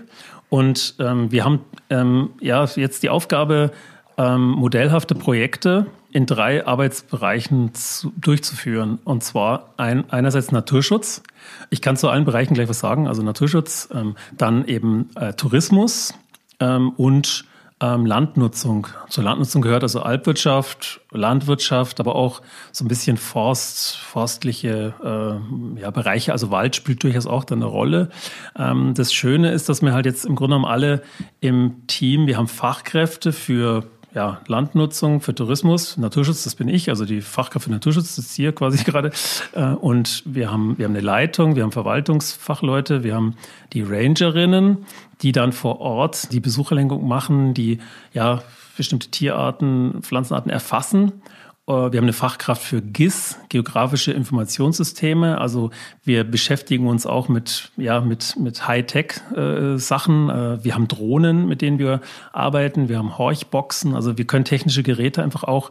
und 0.48 0.94
ähm, 0.98 1.30
wir 1.30 1.44
haben 1.44 1.60
ähm, 1.90 2.30
ja 2.40 2.64
jetzt 2.64 3.02
die 3.02 3.10
Aufgabe, 3.10 3.70
ähm, 4.16 4.50
modellhafte 4.50 5.14
Projekte 5.14 5.86
in 6.10 6.26
drei 6.26 6.66
Arbeitsbereichen 6.66 7.74
zu, 7.74 8.12
durchzuführen. 8.16 8.98
Und 9.04 9.22
zwar 9.22 9.74
ein, 9.76 10.10
einerseits 10.10 10.52
Naturschutz. 10.52 11.22
Ich 11.70 11.82
kann 11.82 11.96
zu 11.96 12.08
allen 12.08 12.24
Bereichen 12.24 12.54
gleich 12.54 12.68
was 12.68 12.80
sagen. 12.80 13.06
Also 13.06 13.22
Naturschutz, 13.22 13.88
ähm, 13.92 14.16
dann 14.36 14.64
eben 14.66 15.10
äh, 15.16 15.34
Tourismus 15.34 16.14
ähm, 16.60 16.90
und 16.90 17.44
ähm, 17.80 18.06
Landnutzung. 18.06 18.88
Zur 19.08 19.24
Landnutzung 19.24 19.62
gehört 19.62 19.82
also 19.82 20.00
Alpwirtschaft, 20.00 21.00
Landwirtschaft, 21.12 22.00
aber 22.00 22.16
auch 22.16 22.42
so 22.72 22.84
ein 22.84 22.88
bisschen 22.88 23.16
Forst, 23.16 23.96
forstliche 23.96 24.94
äh, 25.02 25.80
ja, 25.80 25.90
Bereiche. 25.90 26.32
Also 26.32 26.50
Wald 26.50 26.74
spielt 26.74 27.02
durchaus 27.02 27.26
auch 27.26 27.44
da 27.44 27.54
eine 27.54 27.66
Rolle. 27.66 28.10
Ähm, 28.56 28.94
das 28.94 29.12
Schöne 29.12 29.52
ist, 29.52 29.68
dass 29.68 29.82
wir 29.82 29.92
halt 29.92 30.06
jetzt 30.06 30.24
im 30.24 30.34
Grunde 30.34 30.56
genommen 30.56 30.72
alle 30.72 31.02
im 31.40 31.86
Team, 31.86 32.26
wir 32.26 32.36
haben 32.36 32.48
Fachkräfte 32.48 33.32
für 33.32 33.84
ja, 34.14 34.40
Landnutzung, 34.46 35.20
für 35.20 35.34
Tourismus, 35.34 35.96
Naturschutz, 35.96 36.44
das 36.44 36.54
bin 36.54 36.68
ich, 36.68 36.88
also 36.88 37.04
die 37.04 37.20
Fachkraft 37.20 37.64
für 37.64 37.70
Naturschutz 37.70 38.16
ist 38.18 38.34
hier 38.34 38.52
quasi 38.52 38.82
gerade. 38.84 39.12
Äh, 39.52 39.66
und 39.66 40.22
wir 40.24 40.50
haben, 40.50 40.78
wir 40.78 40.86
haben 40.86 40.92
eine 40.92 41.04
Leitung, 41.04 41.56
wir 41.56 41.62
haben 41.62 41.72
Verwaltungsfachleute, 41.72 43.04
wir 43.04 43.14
haben 43.14 43.36
die 43.72 43.82
Rangerinnen, 43.82 44.86
die 45.22 45.32
dann 45.32 45.52
vor 45.52 45.80
Ort 45.80 46.32
die 46.32 46.40
Besucherlenkung 46.40 47.06
machen, 47.06 47.54
die 47.54 47.78
ja 48.12 48.42
bestimmte 48.76 49.10
Tierarten, 49.10 50.02
Pflanzenarten 50.02 50.50
erfassen 50.50 51.22
äh, 51.68 51.72
wir 51.92 51.98
haben 51.98 52.04
eine 52.04 52.12
Fachkraft 52.12 52.62
für 52.62 52.80
GIS, 52.80 53.38
geografische 53.48 54.12
Informationssysteme. 54.12 55.38
Also 55.38 55.70
wir 56.02 56.24
beschäftigen 56.24 56.88
uns 56.88 57.06
auch 57.06 57.28
mit, 57.28 57.70
ja, 57.76 58.00
mit, 58.00 58.36
mit 58.38 58.66
Hightech-Sachen. 58.66 60.30
Äh, 60.30 60.64
wir 60.64 60.74
haben 60.74 60.88
Drohnen, 60.88 61.46
mit 61.46 61.62
denen 61.62 61.78
wir 61.78 62.00
arbeiten. 62.32 62.88
Wir 62.88 62.98
haben 62.98 63.18
Horchboxen. 63.18 63.94
Also 63.94 64.18
wir 64.18 64.26
können 64.26 64.44
technische 64.44 64.82
Geräte 64.82 65.22
einfach 65.22 65.44
auch 65.44 65.70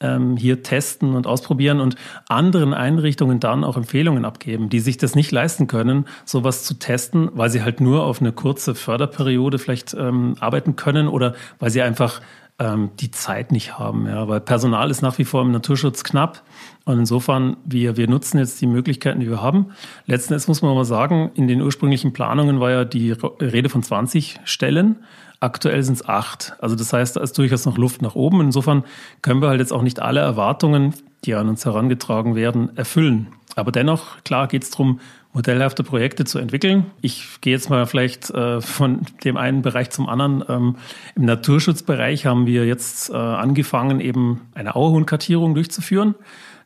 ähm, 0.00 0.36
hier 0.36 0.62
testen 0.62 1.14
und 1.14 1.26
ausprobieren 1.26 1.80
und 1.80 1.96
anderen 2.28 2.74
Einrichtungen 2.74 3.40
dann 3.40 3.64
auch 3.64 3.76
Empfehlungen 3.76 4.24
abgeben, 4.24 4.68
die 4.68 4.80
sich 4.80 4.96
das 4.96 5.14
nicht 5.14 5.32
leisten 5.32 5.66
können, 5.66 6.06
sowas 6.24 6.64
zu 6.64 6.74
testen, 6.74 7.30
weil 7.34 7.50
sie 7.50 7.62
halt 7.62 7.80
nur 7.80 8.04
auf 8.04 8.20
eine 8.20 8.32
kurze 8.32 8.74
Förderperiode 8.74 9.58
vielleicht 9.58 9.94
ähm, 9.94 10.36
arbeiten 10.40 10.76
können 10.76 11.08
oder 11.08 11.34
weil 11.58 11.70
sie 11.70 11.82
einfach 11.82 12.20
ähm, 12.58 12.90
die 12.98 13.10
Zeit 13.10 13.52
nicht 13.52 13.78
haben. 13.78 14.06
Ja, 14.06 14.28
weil 14.28 14.40
Personal 14.40 14.90
ist 14.90 15.02
nach 15.02 15.18
wie 15.18 15.24
vor 15.24 15.42
im 15.42 15.52
Naturschutz 15.52 16.04
knapp. 16.04 16.42
Und 16.84 16.98
insofern, 16.98 17.56
wir, 17.64 17.96
wir 17.96 18.08
nutzen 18.08 18.38
jetzt 18.38 18.60
die 18.60 18.66
Möglichkeiten, 18.66 19.20
die 19.20 19.28
wir 19.28 19.42
haben. 19.42 19.66
Letzten 20.06 20.32
Endes 20.32 20.48
muss 20.48 20.62
man 20.62 20.74
mal 20.74 20.84
sagen, 20.84 21.30
in 21.34 21.46
den 21.46 21.60
ursprünglichen 21.60 22.12
Planungen 22.12 22.60
war 22.60 22.70
ja 22.70 22.84
die 22.84 23.12
Rede 23.12 23.68
von 23.68 23.82
20 23.82 24.40
Stellen. 24.44 24.96
Aktuell 25.40 25.82
sind 25.82 25.94
es 25.94 26.08
acht. 26.08 26.54
Also 26.60 26.74
das 26.74 26.92
heißt, 26.92 27.16
da 27.16 27.20
ist 27.20 27.38
durchaus 27.38 27.64
noch 27.64 27.78
Luft 27.78 28.02
nach 28.02 28.14
oben. 28.14 28.40
Insofern 28.40 28.84
können 29.22 29.40
wir 29.40 29.48
halt 29.48 29.60
jetzt 29.60 29.72
auch 29.72 29.82
nicht 29.82 30.00
alle 30.00 30.20
Erwartungen, 30.20 30.94
die 31.24 31.34
an 31.34 31.48
uns 31.48 31.64
herangetragen 31.64 32.34
werden, 32.34 32.76
erfüllen. 32.76 33.28
Aber 33.54 33.72
dennoch, 33.72 34.22
klar, 34.24 34.48
geht 34.48 34.64
es 34.64 34.70
darum, 34.70 35.00
modellhafte 35.32 35.84
Projekte 35.84 36.24
zu 36.24 36.38
entwickeln. 36.38 36.86
Ich 37.00 37.40
gehe 37.40 37.52
jetzt 37.52 37.70
mal 37.70 37.86
vielleicht 37.86 38.30
äh, 38.30 38.60
von 38.60 39.02
dem 39.24 39.36
einen 39.36 39.62
Bereich 39.62 39.90
zum 39.90 40.08
anderen. 40.08 40.42
Ähm, 40.48 40.76
Im 41.14 41.24
Naturschutzbereich 41.24 42.26
haben 42.26 42.46
wir 42.46 42.66
jetzt 42.66 43.10
äh, 43.10 43.14
angefangen, 43.14 44.00
eben 44.00 44.40
eine 44.54 44.74
Auerhuhnkartierung 44.74 45.54
durchzuführen. 45.54 46.14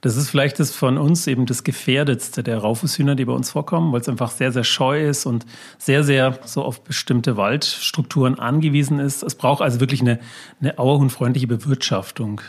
Das 0.02 0.16
ist 0.16 0.28
vielleicht 0.28 0.58
das 0.58 0.72
von 0.72 0.98
uns 0.98 1.28
eben 1.28 1.46
das 1.46 1.62
gefährdetste 1.62 2.42
der 2.42 2.58
Raufußhühner, 2.58 3.14
die 3.14 3.24
bei 3.24 3.32
uns 3.32 3.52
vorkommen, 3.52 3.92
weil 3.92 4.00
es 4.00 4.08
einfach 4.08 4.32
sehr, 4.32 4.50
sehr 4.50 4.64
scheu 4.64 5.08
ist 5.08 5.26
und 5.26 5.46
sehr, 5.78 6.02
sehr 6.02 6.40
so 6.44 6.64
auf 6.64 6.82
bestimmte 6.82 7.36
Waldstrukturen 7.36 8.36
angewiesen 8.36 8.98
ist. 8.98 9.22
Es 9.22 9.36
braucht 9.36 9.62
also 9.62 9.78
wirklich 9.78 10.00
eine, 10.00 10.18
eine 10.60 10.76
auerhuhnfreundliche 10.80 11.46
Bewirtschaftung. 11.46 12.40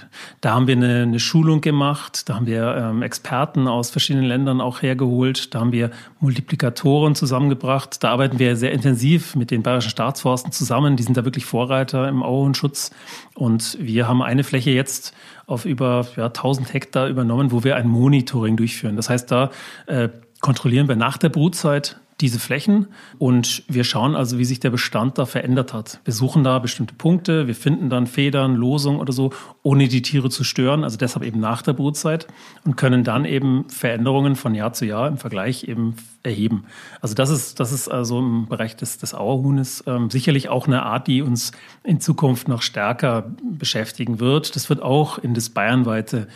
Da 0.42 0.56
haben 0.56 0.66
wir 0.66 0.76
eine, 0.76 1.04
eine 1.04 1.20
Schulung 1.20 1.62
gemacht, 1.62 2.28
da 2.28 2.36
haben 2.36 2.48
wir 2.48 2.76
ähm, 2.76 3.04
Experten 3.04 3.68
aus 3.68 3.92
verschiedenen 3.92 4.26
Ländern 4.26 4.60
auch 4.60 4.82
hergeholt, 4.82 5.54
da 5.54 5.60
haben 5.60 5.72
wir 5.72 5.92
Multiplikatoren 6.22 7.14
zusammengebracht. 7.14 8.04
Da 8.04 8.10
arbeiten 8.10 8.40
wir 8.40 8.56
sehr 8.56 8.72
intensiv 8.72 9.36
mit 9.36 9.52
den 9.52 9.62
Bayerischen 9.62 9.92
Staatsforsten 9.92 10.52
zusammen. 10.52 10.96
Die 10.96 11.04
sind 11.04 11.18
da 11.18 11.24
wirklich 11.24 11.46
Vorreiter 11.46 12.10
im 12.10 12.24
Auerhuhnschutz. 12.24 12.90
Und 13.36 13.78
wir 13.80 14.08
haben 14.08 14.24
eine 14.24 14.44
Fläche 14.44 14.72
jetzt 14.72 15.14
auf 15.46 15.66
über 15.66 16.06
ja, 16.16 16.28
1000 16.28 16.74
Hektar 16.74 17.08
übernommen, 17.08 17.52
wo 17.52 17.64
wir 17.64 17.76
ein 17.76 17.88
Monitoring 17.88 18.58
durchführen. 18.58 18.96
Das 18.96 19.10
heißt, 19.10 19.32
da 19.32 19.52
äh, 19.88 20.10
kontrollieren 20.40 20.88
wir 20.88 20.96
nach 20.96 21.18
der 21.18 21.30
Brutzeit 21.30 22.00
diese 22.24 22.40
Flächen 22.40 22.88
und 23.20 23.64
wir 23.68 23.84
schauen 23.84 24.16
also, 24.16 24.38
wie 24.38 24.46
sich 24.46 24.62
der 24.62 24.70
Bestand 24.70 25.18
da 25.18 25.26
verändert 25.26 25.74
hat. 25.74 26.00
Wir 26.06 26.14
suchen 26.14 26.46
da 26.46 26.58
bestimmte 26.58 26.94
Punkte, 26.94 27.48
wir 27.48 27.54
finden 27.54 27.90
dann 27.90 28.08
Federn, 28.08 28.56
Losungen 28.56 29.02
oder 29.02 29.12
so, 29.12 29.34
ohne 29.62 29.90
die 29.90 30.02
Tiere 30.02 30.30
zu 30.30 30.46
stören, 30.46 30.86
also 30.86 30.98
deshalb 30.98 31.26
eben 31.26 31.42
nach 31.42 31.62
der 31.62 31.74
Brutzeit 31.74 32.28
und 32.64 32.78
können 32.78 33.04
dann 33.04 33.26
eben 33.26 33.66
Veränderungen 33.68 34.38
von 34.38 34.56
Jahr 34.56 34.72
zu 34.72 34.86
Jahr 34.86 35.10
im 35.10 35.18
Vergleich 35.18 35.66
eben 35.66 35.98
erheben. 36.24 36.64
Also 37.02 37.14
das 37.14 37.30
ist, 37.30 37.60
das 37.60 37.74
ist 37.74 37.90
also 37.90 38.20
im 38.20 38.48
Bereich 38.48 38.78
des, 38.78 38.98
des 38.98 39.14
Auerhuhnes 39.14 39.84
ähm, 39.86 40.10
sicherlich 40.10 40.48
auch 40.48 40.66
eine 40.66 40.84
Art, 40.84 41.08
die 41.08 41.22
uns 41.22 41.52
in 41.84 42.00
Zukunft 42.00 42.48
noch 42.48 42.62
stärker 42.62 43.34
beschäftigen 43.44 44.22
wird. 44.22 44.56
Das 44.56 44.70
wird 44.70 44.82
auch 44.82 45.18
in 45.18 45.34
das 45.34 45.50
bayernweite 45.50 46.30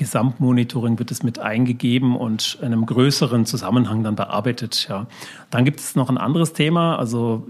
Gesamtmonitoring 0.00 0.98
wird 0.98 1.10
es 1.10 1.22
mit 1.22 1.38
eingegeben 1.38 2.16
und 2.16 2.56
in 2.60 2.68
einem 2.68 2.86
größeren 2.86 3.44
Zusammenhang 3.44 4.02
dann 4.02 4.16
bearbeitet. 4.16 4.86
Ja. 4.88 5.06
Dann 5.50 5.66
gibt 5.66 5.78
es 5.78 5.94
noch 5.94 6.08
ein 6.08 6.16
anderes 6.16 6.54
Thema. 6.54 6.96
Also 6.96 7.46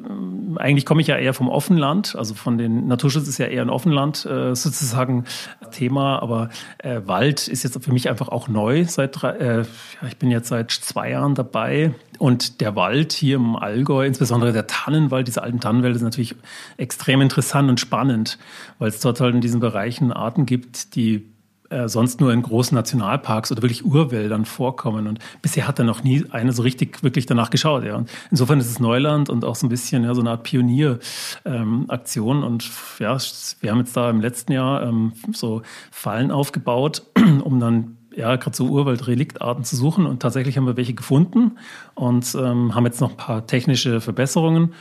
äh, 0.56 0.58
eigentlich 0.58 0.84
komme 0.84 1.00
ich 1.00 1.06
ja 1.06 1.16
eher 1.16 1.32
vom 1.32 1.48
Offenland, 1.48 2.16
also 2.16 2.34
von 2.34 2.58
den 2.58 2.88
Naturschutz 2.88 3.28
ist 3.28 3.38
ja 3.38 3.46
eher 3.46 3.62
ein 3.62 3.70
Offenland 3.70 4.26
äh, 4.26 4.56
sozusagen 4.56 5.26
Thema, 5.70 6.20
aber 6.20 6.50
äh, 6.78 7.02
Wald 7.04 7.46
ist 7.46 7.62
jetzt 7.62 7.82
für 7.84 7.92
mich 7.92 8.08
einfach 8.08 8.26
auch 8.26 8.48
neu. 8.48 8.84
Seit 8.84 9.22
drei, 9.22 9.30
äh, 9.36 9.64
ich 10.08 10.16
bin 10.16 10.32
jetzt 10.32 10.48
seit 10.48 10.72
zwei 10.72 11.10
Jahren 11.10 11.36
dabei 11.36 11.94
und 12.18 12.60
der 12.60 12.74
Wald 12.74 13.12
hier 13.12 13.36
im 13.36 13.54
Allgäu, 13.54 14.06
insbesondere 14.06 14.52
der 14.52 14.66
Tannenwald, 14.66 15.28
diese 15.28 15.44
alten 15.44 15.60
Tannenwälder, 15.60 15.94
ist 15.94 16.02
natürlich 16.02 16.34
extrem 16.78 17.20
interessant 17.20 17.70
und 17.70 17.78
spannend, 17.78 18.38
weil 18.80 18.88
es 18.88 18.98
dort 18.98 19.20
halt 19.20 19.36
in 19.36 19.40
diesen 19.40 19.60
Bereichen 19.60 20.12
Arten 20.12 20.46
gibt, 20.46 20.96
die 20.96 21.30
äh, 21.70 21.88
sonst 21.88 22.20
nur 22.20 22.32
in 22.32 22.42
großen 22.42 22.74
Nationalparks 22.74 23.50
oder 23.52 23.62
wirklich 23.62 23.84
Urwäldern 23.84 24.44
vorkommen. 24.44 25.06
Und 25.06 25.20
bisher 25.40 25.66
hat 25.66 25.78
da 25.78 25.84
noch 25.84 26.02
nie 26.02 26.24
einer 26.30 26.52
so 26.52 26.62
richtig 26.62 27.02
wirklich 27.02 27.26
danach 27.26 27.50
geschaut. 27.50 27.84
Ja. 27.84 27.96
Und 27.96 28.10
insofern 28.30 28.60
ist 28.60 28.68
es 28.68 28.80
Neuland 28.80 29.30
und 29.30 29.44
auch 29.44 29.54
so 29.54 29.66
ein 29.66 29.70
bisschen 29.70 30.04
ja, 30.04 30.14
so 30.14 30.20
eine 30.20 30.30
Art 30.30 30.42
Pionieraktion. 30.42 32.38
Ähm, 32.38 32.44
und 32.44 32.70
ja, 32.98 33.16
wir 33.60 33.70
haben 33.70 33.78
jetzt 33.78 33.96
da 33.96 34.10
im 34.10 34.20
letzten 34.20 34.52
Jahr 34.52 34.82
ähm, 34.82 35.12
so 35.32 35.62
Fallen 35.90 36.30
aufgebaut, 36.30 37.02
um 37.44 37.60
dann 37.60 37.96
ja, 38.16 38.34
gerade 38.36 38.56
so 38.56 38.66
Urwaldreliktarten 38.66 39.62
zu 39.62 39.76
suchen 39.76 40.06
und 40.06 40.20
tatsächlich 40.20 40.56
haben 40.56 40.66
wir 40.66 40.76
welche 40.76 40.94
gefunden 40.94 41.52
und 41.94 42.34
ähm, 42.34 42.74
haben 42.74 42.84
jetzt 42.84 43.00
noch 43.00 43.10
ein 43.10 43.16
paar 43.16 43.46
technische 43.46 44.00
Verbesserungen 44.00 44.74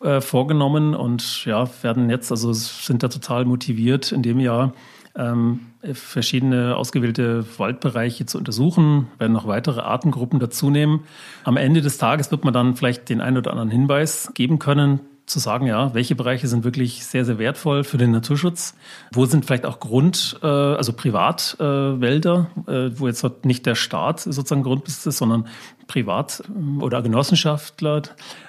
äh, 0.00 0.20
vorgenommen 0.20 0.94
und 0.94 1.44
ja, 1.44 1.68
werden 1.82 2.10
jetzt, 2.10 2.32
also 2.32 2.52
sind 2.52 3.04
da 3.04 3.08
total 3.08 3.44
motiviert 3.44 4.10
in 4.10 4.22
dem 4.22 4.40
Jahr 4.40 4.72
ähm, 5.16 5.60
verschiedene 5.92 6.76
ausgewählte 6.76 7.44
Waldbereiche 7.58 8.26
zu 8.26 8.38
untersuchen, 8.38 9.08
werden 9.18 9.32
noch 9.32 9.46
weitere 9.46 9.80
Artengruppen 9.80 10.40
dazunehmen. 10.40 11.00
Am 11.44 11.56
Ende 11.56 11.82
des 11.82 11.98
Tages 11.98 12.30
wird 12.30 12.44
man 12.44 12.54
dann 12.54 12.76
vielleicht 12.76 13.08
den 13.08 13.20
einen 13.20 13.38
oder 13.38 13.50
anderen 13.50 13.70
Hinweis 13.70 14.32
geben 14.34 14.58
können, 14.58 15.00
zu 15.26 15.38
sagen, 15.38 15.66
ja, 15.66 15.94
welche 15.94 16.14
Bereiche 16.14 16.48
sind 16.48 16.64
wirklich 16.64 17.04
sehr, 17.04 17.24
sehr 17.24 17.38
wertvoll 17.38 17.82
für 17.82 17.96
den 17.96 18.10
Naturschutz? 18.10 18.74
Wo 19.12 19.24
sind 19.24 19.46
vielleicht 19.46 19.64
auch 19.64 19.80
Grund, 19.80 20.38
äh, 20.42 20.46
also 20.46 20.92
Privatwälder, 20.92 22.50
äh, 22.66 22.90
wo 22.98 23.06
jetzt 23.06 23.24
nicht 23.44 23.64
der 23.64 23.74
Staat 23.74 24.20
sozusagen 24.20 24.62
Grundbesitz 24.62 25.06
ist, 25.06 25.18
sondern 25.18 25.46
Privat- 25.86 26.42
oder 26.80 27.00
Genossenschaftler, 27.00 28.02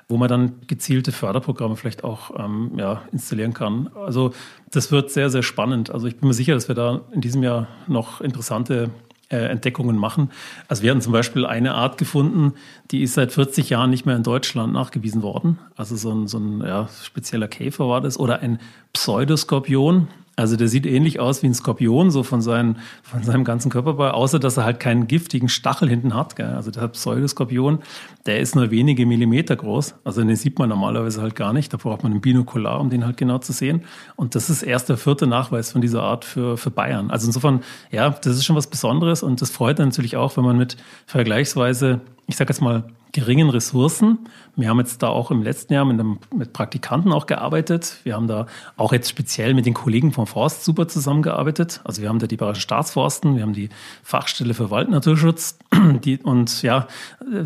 wo 0.09 0.17
man 0.17 0.27
dann 0.27 0.61
gezielte 0.67 1.11
Förderprogramme 1.11 1.75
vielleicht 1.77 2.03
auch 2.03 2.31
ähm, 2.37 2.73
ja, 2.77 3.01
installieren 3.11 3.53
kann. 3.53 3.89
Also 3.95 4.33
das 4.71 4.91
wird 4.91 5.11
sehr, 5.11 5.29
sehr 5.29 5.43
spannend. 5.43 5.91
Also 5.91 6.07
ich 6.07 6.17
bin 6.17 6.27
mir 6.27 6.33
sicher, 6.33 6.53
dass 6.53 6.67
wir 6.67 6.75
da 6.75 7.01
in 7.11 7.21
diesem 7.21 7.41
Jahr 7.41 7.67
noch 7.87 8.19
interessante 8.19 8.89
äh, 9.29 9.37
Entdeckungen 9.37 9.97
machen. 9.97 10.31
Also 10.67 10.83
wir 10.83 10.91
hatten 10.91 11.01
zum 11.01 11.13
Beispiel 11.13 11.45
eine 11.45 11.73
Art 11.73 11.97
gefunden, 11.97 12.53
die 12.91 13.01
ist 13.01 13.13
seit 13.13 13.31
40 13.31 13.69
Jahren 13.69 13.89
nicht 13.89 14.05
mehr 14.05 14.15
in 14.15 14.23
Deutschland 14.23 14.73
nachgewiesen 14.73 15.21
worden. 15.21 15.59
Also 15.75 15.95
so 15.95 16.11
ein, 16.11 16.27
so 16.27 16.37
ein 16.37 16.61
ja, 16.61 16.87
spezieller 17.03 17.47
Käfer 17.47 17.87
war 17.87 18.01
das 18.01 18.19
oder 18.19 18.39
ein 18.39 18.59
Pseudoskorpion. 18.93 20.07
Also 20.37 20.57
der 20.57 20.67
sieht 20.67 20.85
ähnlich 20.85 21.19
aus 21.19 21.43
wie 21.43 21.47
ein 21.47 21.53
Skorpion, 21.53 22.11
so 22.11 22.23
von, 22.23 22.41
seinen, 22.41 22.77
von 23.03 23.23
seinem 23.23 23.45
ganzen 23.45 23.71
Körperbau, 23.71 24.09
außer 24.09 24.37
dass 24.37 24.57
er 24.57 24.65
halt 24.65 24.81
keinen 24.81 25.07
giftigen 25.07 25.47
Stachel 25.47 25.87
hinten 25.87 26.13
hat. 26.13 26.35
Gell? 26.35 26.53
Also 26.53 26.71
der 26.71 26.87
Pseudoskorpion, 26.89 27.79
der 28.25 28.39
ist 28.39 28.55
nur 28.55 28.69
wenige 28.69 29.05
Millimeter 29.05 29.55
groß. 29.55 29.95
Also 30.03 30.21
den 30.21 30.35
sieht 30.35 30.59
man 30.59 30.69
normalerweise 30.69 31.21
halt 31.21 31.35
gar 31.35 31.53
nicht. 31.53 31.71
Da 31.71 31.77
braucht 31.77 32.03
man 32.03 32.11
ein 32.11 32.21
Binokular, 32.21 32.81
um 32.81 32.89
den 32.89 33.05
halt 33.05 33.15
genau 33.15 33.37
zu 33.37 33.53
sehen. 33.53 33.83
Und 34.17 34.35
das 34.35 34.49
ist 34.49 34.61
erst 34.61 34.89
der 34.89 34.97
vierte 34.97 35.25
Nachweis 35.25 35.71
von 35.71 35.81
dieser 35.81 36.03
Art 36.03 36.25
für, 36.25 36.57
für 36.57 36.69
Bayern. 36.69 37.11
Also 37.11 37.27
insofern, 37.27 37.61
ja, 37.91 38.09
das 38.09 38.35
ist 38.35 38.45
schon 38.45 38.57
was 38.57 38.67
Besonderes 38.67 39.23
und 39.23 39.41
das 39.41 39.51
freut 39.51 39.79
natürlich 39.79 40.17
auch, 40.17 40.35
wenn 40.35 40.43
man 40.43 40.57
mit 40.57 40.75
vergleichsweise, 41.05 42.01
ich 42.27 42.35
sage 42.35 42.49
jetzt 42.49 42.61
mal, 42.61 42.83
geringen 43.15 43.49
Ressourcen. 43.49 44.19
Wir 44.57 44.67
haben 44.67 44.79
jetzt 44.79 45.01
da 45.01 45.07
auch 45.07 45.31
im 45.31 45.41
letzten 45.41 45.73
Jahr 45.73 45.85
mit, 45.85 45.97
einem, 45.97 46.19
mit 46.35 46.51
Praktikanten 46.51 47.13
auch 47.13 47.27
gearbeitet. 47.27 47.95
Wir 48.03 48.13
haben 48.13 48.27
da 48.27 48.45
auch 48.75 48.91
jetzt 48.91 49.09
speziell 49.09 49.53
mit 49.53 49.65
den 49.65 49.73
Kollegen 49.73 50.11
vom 50.11 50.27
Forst 50.27 50.65
super 50.65 50.89
zusammengearbeitet. 50.89 51.79
Also 51.85 52.01
wir 52.01 52.09
haben 52.09 52.19
da 52.19 52.27
die 52.27 52.35
Bayerischen 52.35 52.61
Staatsforsten, 52.61 53.37
wir 53.37 53.43
haben 53.43 53.53
die 53.53 53.69
Fachstelle 54.03 54.53
für 54.53 54.69
Waldnaturschutz. 54.69 55.57
Die, 56.03 56.17
und 56.17 56.61
ja, 56.61 56.87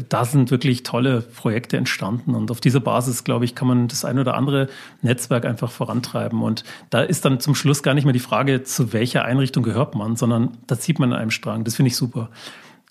da 0.09 0.25
sind 0.25 0.49
wirklich 0.49 0.81
tolle 0.81 1.21
Projekte 1.21 1.77
entstanden. 1.77 2.33
Und 2.33 2.49
auf 2.49 2.61
dieser 2.61 2.79
Basis, 2.79 3.23
glaube 3.23 3.45
ich, 3.45 3.53
kann 3.53 3.67
man 3.67 3.87
das 3.87 4.05
ein 4.05 4.17
oder 4.17 4.33
andere 4.33 4.69
Netzwerk 5.03 5.45
einfach 5.45 5.69
vorantreiben. 5.69 6.41
Und 6.41 6.63
da 6.89 7.01
ist 7.01 7.25
dann 7.25 7.39
zum 7.39 7.53
Schluss 7.53 7.83
gar 7.83 7.93
nicht 7.93 8.05
mehr 8.05 8.13
die 8.13 8.19
Frage, 8.19 8.63
zu 8.63 8.91
welcher 8.91 9.23
Einrichtung 9.23 9.63
gehört 9.63 9.93
man, 9.93 10.15
sondern 10.15 10.57
da 10.65 10.79
zieht 10.79 10.97
man 10.97 11.13
an 11.13 11.19
einem 11.19 11.31
Strang. 11.31 11.63
Das 11.63 11.75
finde 11.75 11.89
ich 11.89 11.95
super. 11.95 12.29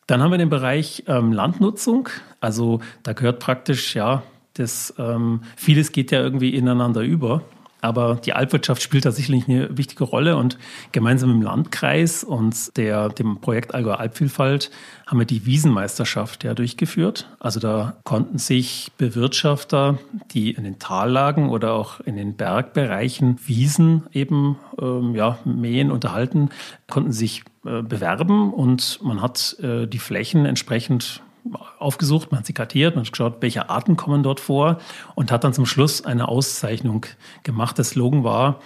Dann 0.08 0.22
haben 0.22 0.30
wir 0.30 0.38
den 0.38 0.48
Bereich 0.48 1.04
ähm, 1.06 1.32
Landnutzung. 1.32 2.08
Also 2.40 2.80
da 3.02 3.12
gehört 3.12 3.40
praktisch, 3.40 3.94
ja, 3.94 4.22
das, 4.54 4.94
ähm, 4.98 5.42
vieles 5.54 5.92
geht 5.92 6.10
ja 6.10 6.20
irgendwie 6.20 6.54
ineinander 6.54 7.02
über. 7.02 7.42
Aber 7.80 8.16
die 8.16 8.32
Alpwirtschaft 8.32 8.82
spielt 8.82 9.04
da 9.04 9.12
sicherlich 9.12 9.48
eine 9.48 9.76
wichtige 9.76 10.04
Rolle 10.04 10.36
und 10.36 10.58
gemeinsam 10.92 11.30
im 11.30 11.42
Landkreis 11.42 12.24
und 12.24 12.76
der, 12.76 13.08
dem 13.08 13.40
Projekt 13.40 13.74
Allgäu 13.74 13.92
Alpvielfalt 13.92 14.70
haben 15.06 15.18
wir 15.18 15.26
die 15.26 15.46
Wiesenmeisterschaft 15.46 16.44
ja 16.44 16.54
durchgeführt. 16.54 17.28
Also 17.38 17.60
da 17.60 17.96
konnten 18.04 18.38
sich 18.38 18.90
Bewirtschafter, 18.98 19.98
die 20.32 20.50
in 20.50 20.64
den 20.64 20.78
Tallagen 20.78 21.50
oder 21.50 21.72
auch 21.72 22.00
in 22.00 22.16
den 22.16 22.34
Bergbereichen 22.36 23.38
Wiesen 23.46 24.06
eben 24.12 24.58
ähm, 24.80 25.14
ja, 25.14 25.38
mähen, 25.44 25.90
unterhalten, 25.90 26.50
konnten 26.88 27.12
sich 27.12 27.44
äh, 27.64 27.82
bewerben 27.82 28.52
und 28.52 28.98
man 29.02 29.22
hat 29.22 29.56
äh, 29.60 29.86
die 29.86 29.98
Flächen 29.98 30.46
entsprechend 30.46 31.22
aufgesucht, 31.78 32.30
man 32.30 32.40
hat 32.40 32.46
sie 32.46 32.52
kartiert, 32.52 32.94
man 32.94 33.04
hat 33.04 33.12
geschaut, 33.12 33.36
welche 33.40 33.70
Arten 33.70 33.96
kommen 33.96 34.22
dort 34.22 34.40
vor 34.40 34.78
und 35.14 35.30
hat 35.30 35.44
dann 35.44 35.52
zum 35.52 35.66
Schluss 35.66 36.04
eine 36.04 36.28
Auszeichnung 36.28 37.06
gemacht. 37.42 37.78
Der 37.78 37.84
Slogan 37.84 38.24
war, 38.24 38.60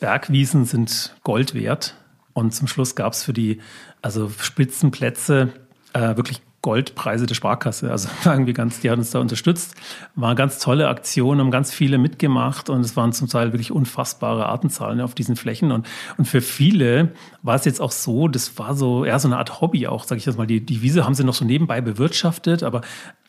Bergwiesen 0.00 0.64
sind 0.64 1.16
Gold 1.22 1.54
wert. 1.54 1.96
Und 2.32 2.52
zum 2.52 2.66
Schluss 2.66 2.96
gab 2.96 3.12
es 3.12 3.22
für 3.22 3.32
die 3.32 3.60
also 4.02 4.28
Spitzenplätze 4.28 5.52
äh, 5.92 6.16
wirklich 6.16 6.42
Goldpreise 6.64 7.26
der 7.26 7.34
Sparkasse. 7.34 7.90
Also 7.90 8.08
irgendwie 8.24 8.54
ganz, 8.54 8.80
die 8.80 8.90
hat 8.90 8.96
uns 8.96 9.10
da 9.10 9.18
unterstützt. 9.18 9.74
War 10.14 10.30
eine 10.30 10.34
ganz 10.34 10.58
tolle 10.58 10.88
Aktion, 10.88 11.38
haben 11.38 11.50
ganz 11.50 11.74
viele 11.74 11.98
mitgemacht 11.98 12.70
und 12.70 12.80
es 12.80 12.96
waren 12.96 13.12
zum 13.12 13.28
Teil 13.28 13.52
wirklich 13.52 13.70
unfassbare 13.70 14.46
Artenzahlen 14.46 15.02
auf 15.02 15.14
diesen 15.14 15.36
Flächen. 15.36 15.72
Und, 15.72 15.86
und 16.16 16.24
für 16.24 16.40
viele 16.40 17.12
war 17.42 17.56
es 17.56 17.66
jetzt 17.66 17.82
auch 17.82 17.92
so, 17.92 18.28
das 18.28 18.58
war 18.58 18.74
so 18.74 19.04
eher 19.04 19.18
so 19.18 19.28
eine 19.28 19.36
Art 19.36 19.60
Hobby 19.60 19.86
auch, 19.86 20.04
sage 20.04 20.18
ich 20.18 20.24
jetzt 20.24 20.38
mal. 20.38 20.46
Die, 20.46 20.64
die 20.64 20.80
Wiese 20.80 21.04
haben 21.04 21.14
sie 21.14 21.22
noch 21.22 21.34
so 21.34 21.44
nebenbei 21.44 21.82
bewirtschaftet, 21.82 22.62
aber 22.62 22.80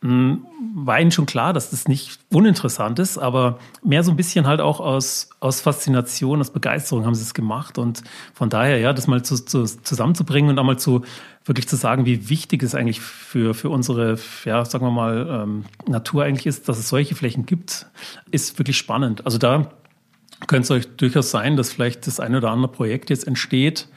mh, 0.01 0.10
hm, 0.10 0.46
war 0.74 1.01
ihnen 1.01 1.12
schon 1.12 1.25
klar, 1.25 1.51
dass 1.51 1.72
das 1.72 1.89
nicht 1.89 2.20
uninteressant 2.32 3.00
ist, 3.00 3.18
aber 3.18 3.60
mehr 3.84 4.04
so 4.04 4.12
ein 4.12 4.18
bisschen 4.18 4.48
halt 4.48 4.62
auch 4.62 4.80
aus, 4.80 5.30
aus 5.42 5.60
Faszination, 5.60 6.39
aus 6.39 6.51
Begeisterung 6.51 7.06
haben 7.06 7.15
sie 7.15 7.24
es 7.24 7.34
gemacht. 7.34 7.77
Und 7.77 8.01
von 8.34 8.50
daher, 8.50 8.80
ja, 8.80 8.94
das 8.94 9.08
mal 9.08 9.24
zu, 9.24 9.36
zu, 9.36 9.65
zusammenzubringen 9.65 10.51
und 10.51 10.60
einmal 10.60 10.80
zu 10.80 11.04
wirklich 11.46 11.68
zu 11.68 11.75
sagen, 11.75 12.06
wie 12.06 12.30
wichtig 12.30 12.64
es 12.64 12.75
eigentlich 12.75 13.02
für, 13.02 13.54
für 13.54 13.70
unsere, 13.70 14.18
ja, 14.46 14.66
sagen 14.66 14.86
wir 14.86 14.92
mal, 14.92 15.28
ähm, 15.30 15.66
Natur 15.88 16.24
eigentlich 16.24 16.48
ist, 16.48 16.68
dass 16.68 16.80
es 16.80 16.90
solche 16.90 17.16
Flächen 17.16 17.46
gibt, 17.46 17.86
ist 18.32 18.58
wirklich 18.58 18.78
spannend. 18.78 19.25
Also 19.25 19.38
da 19.38 19.72
könnte 20.48 20.64
es 20.64 20.72
euch 20.72 20.88
durchaus 20.98 21.32
sein, 21.32 21.56
dass 21.56 21.72
vielleicht 21.72 22.08
das 22.08 22.20
eine 22.20 22.38
oder 22.38 22.52
andere 22.52 22.72
Projekt 22.72 23.10
jetzt 23.10 23.28
entsteht, 23.28 23.88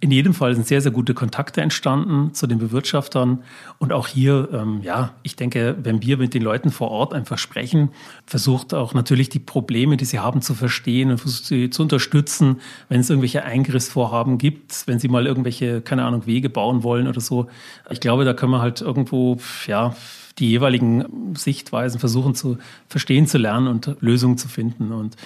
in 0.00 0.10
jedem 0.10 0.34
Fall 0.34 0.54
sind 0.54 0.66
sehr, 0.66 0.82
sehr 0.82 0.92
gute 0.92 1.14
Kontakte 1.14 1.62
entstanden 1.62 2.34
zu 2.34 2.46
den 2.46 2.58
Bewirtschaftern. 2.58 3.42
Und 3.78 3.92
auch 3.92 4.06
hier, 4.06 4.48
ähm, 4.52 4.80
ja, 4.82 5.14
ich 5.22 5.34
denke, 5.36 5.76
wenn 5.82 6.02
wir 6.02 6.18
mit 6.18 6.34
den 6.34 6.42
Leuten 6.42 6.70
vor 6.70 6.90
Ort 6.90 7.14
einfach 7.14 7.38
sprechen, 7.38 7.90
versucht 8.26 8.74
auch 8.74 8.92
natürlich 8.92 9.30
die 9.30 9.38
Probleme, 9.38 9.96
die 9.96 10.04
sie 10.04 10.18
haben, 10.18 10.42
zu 10.42 10.54
verstehen 10.54 11.10
und 11.10 11.18
versucht 11.18 11.46
sie 11.46 11.70
zu 11.70 11.82
unterstützen, 11.82 12.60
wenn 12.88 13.00
es 13.00 13.08
irgendwelche 13.08 13.44
Eingriffsvorhaben 13.44 14.36
gibt, 14.36 14.86
wenn 14.86 14.98
sie 14.98 15.08
mal 15.08 15.26
irgendwelche, 15.26 15.80
keine 15.80 16.04
Ahnung, 16.04 16.26
Wege 16.26 16.50
bauen 16.50 16.82
wollen 16.82 17.08
oder 17.08 17.20
so. 17.20 17.46
Ich 17.90 18.00
glaube, 18.00 18.24
da 18.24 18.34
können 18.34 18.52
wir 18.52 18.60
halt 18.60 18.82
irgendwo, 18.82 19.38
ja, 19.66 19.96
die 20.38 20.50
jeweiligen 20.50 21.34
Sichtweisen 21.36 22.00
versuchen 22.00 22.34
zu 22.34 22.58
verstehen 22.88 23.26
zu 23.26 23.38
lernen 23.38 23.68
und 23.68 23.96
Lösungen 24.00 24.36
zu 24.36 24.48
finden. 24.48 24.92
Und 24.92 25.16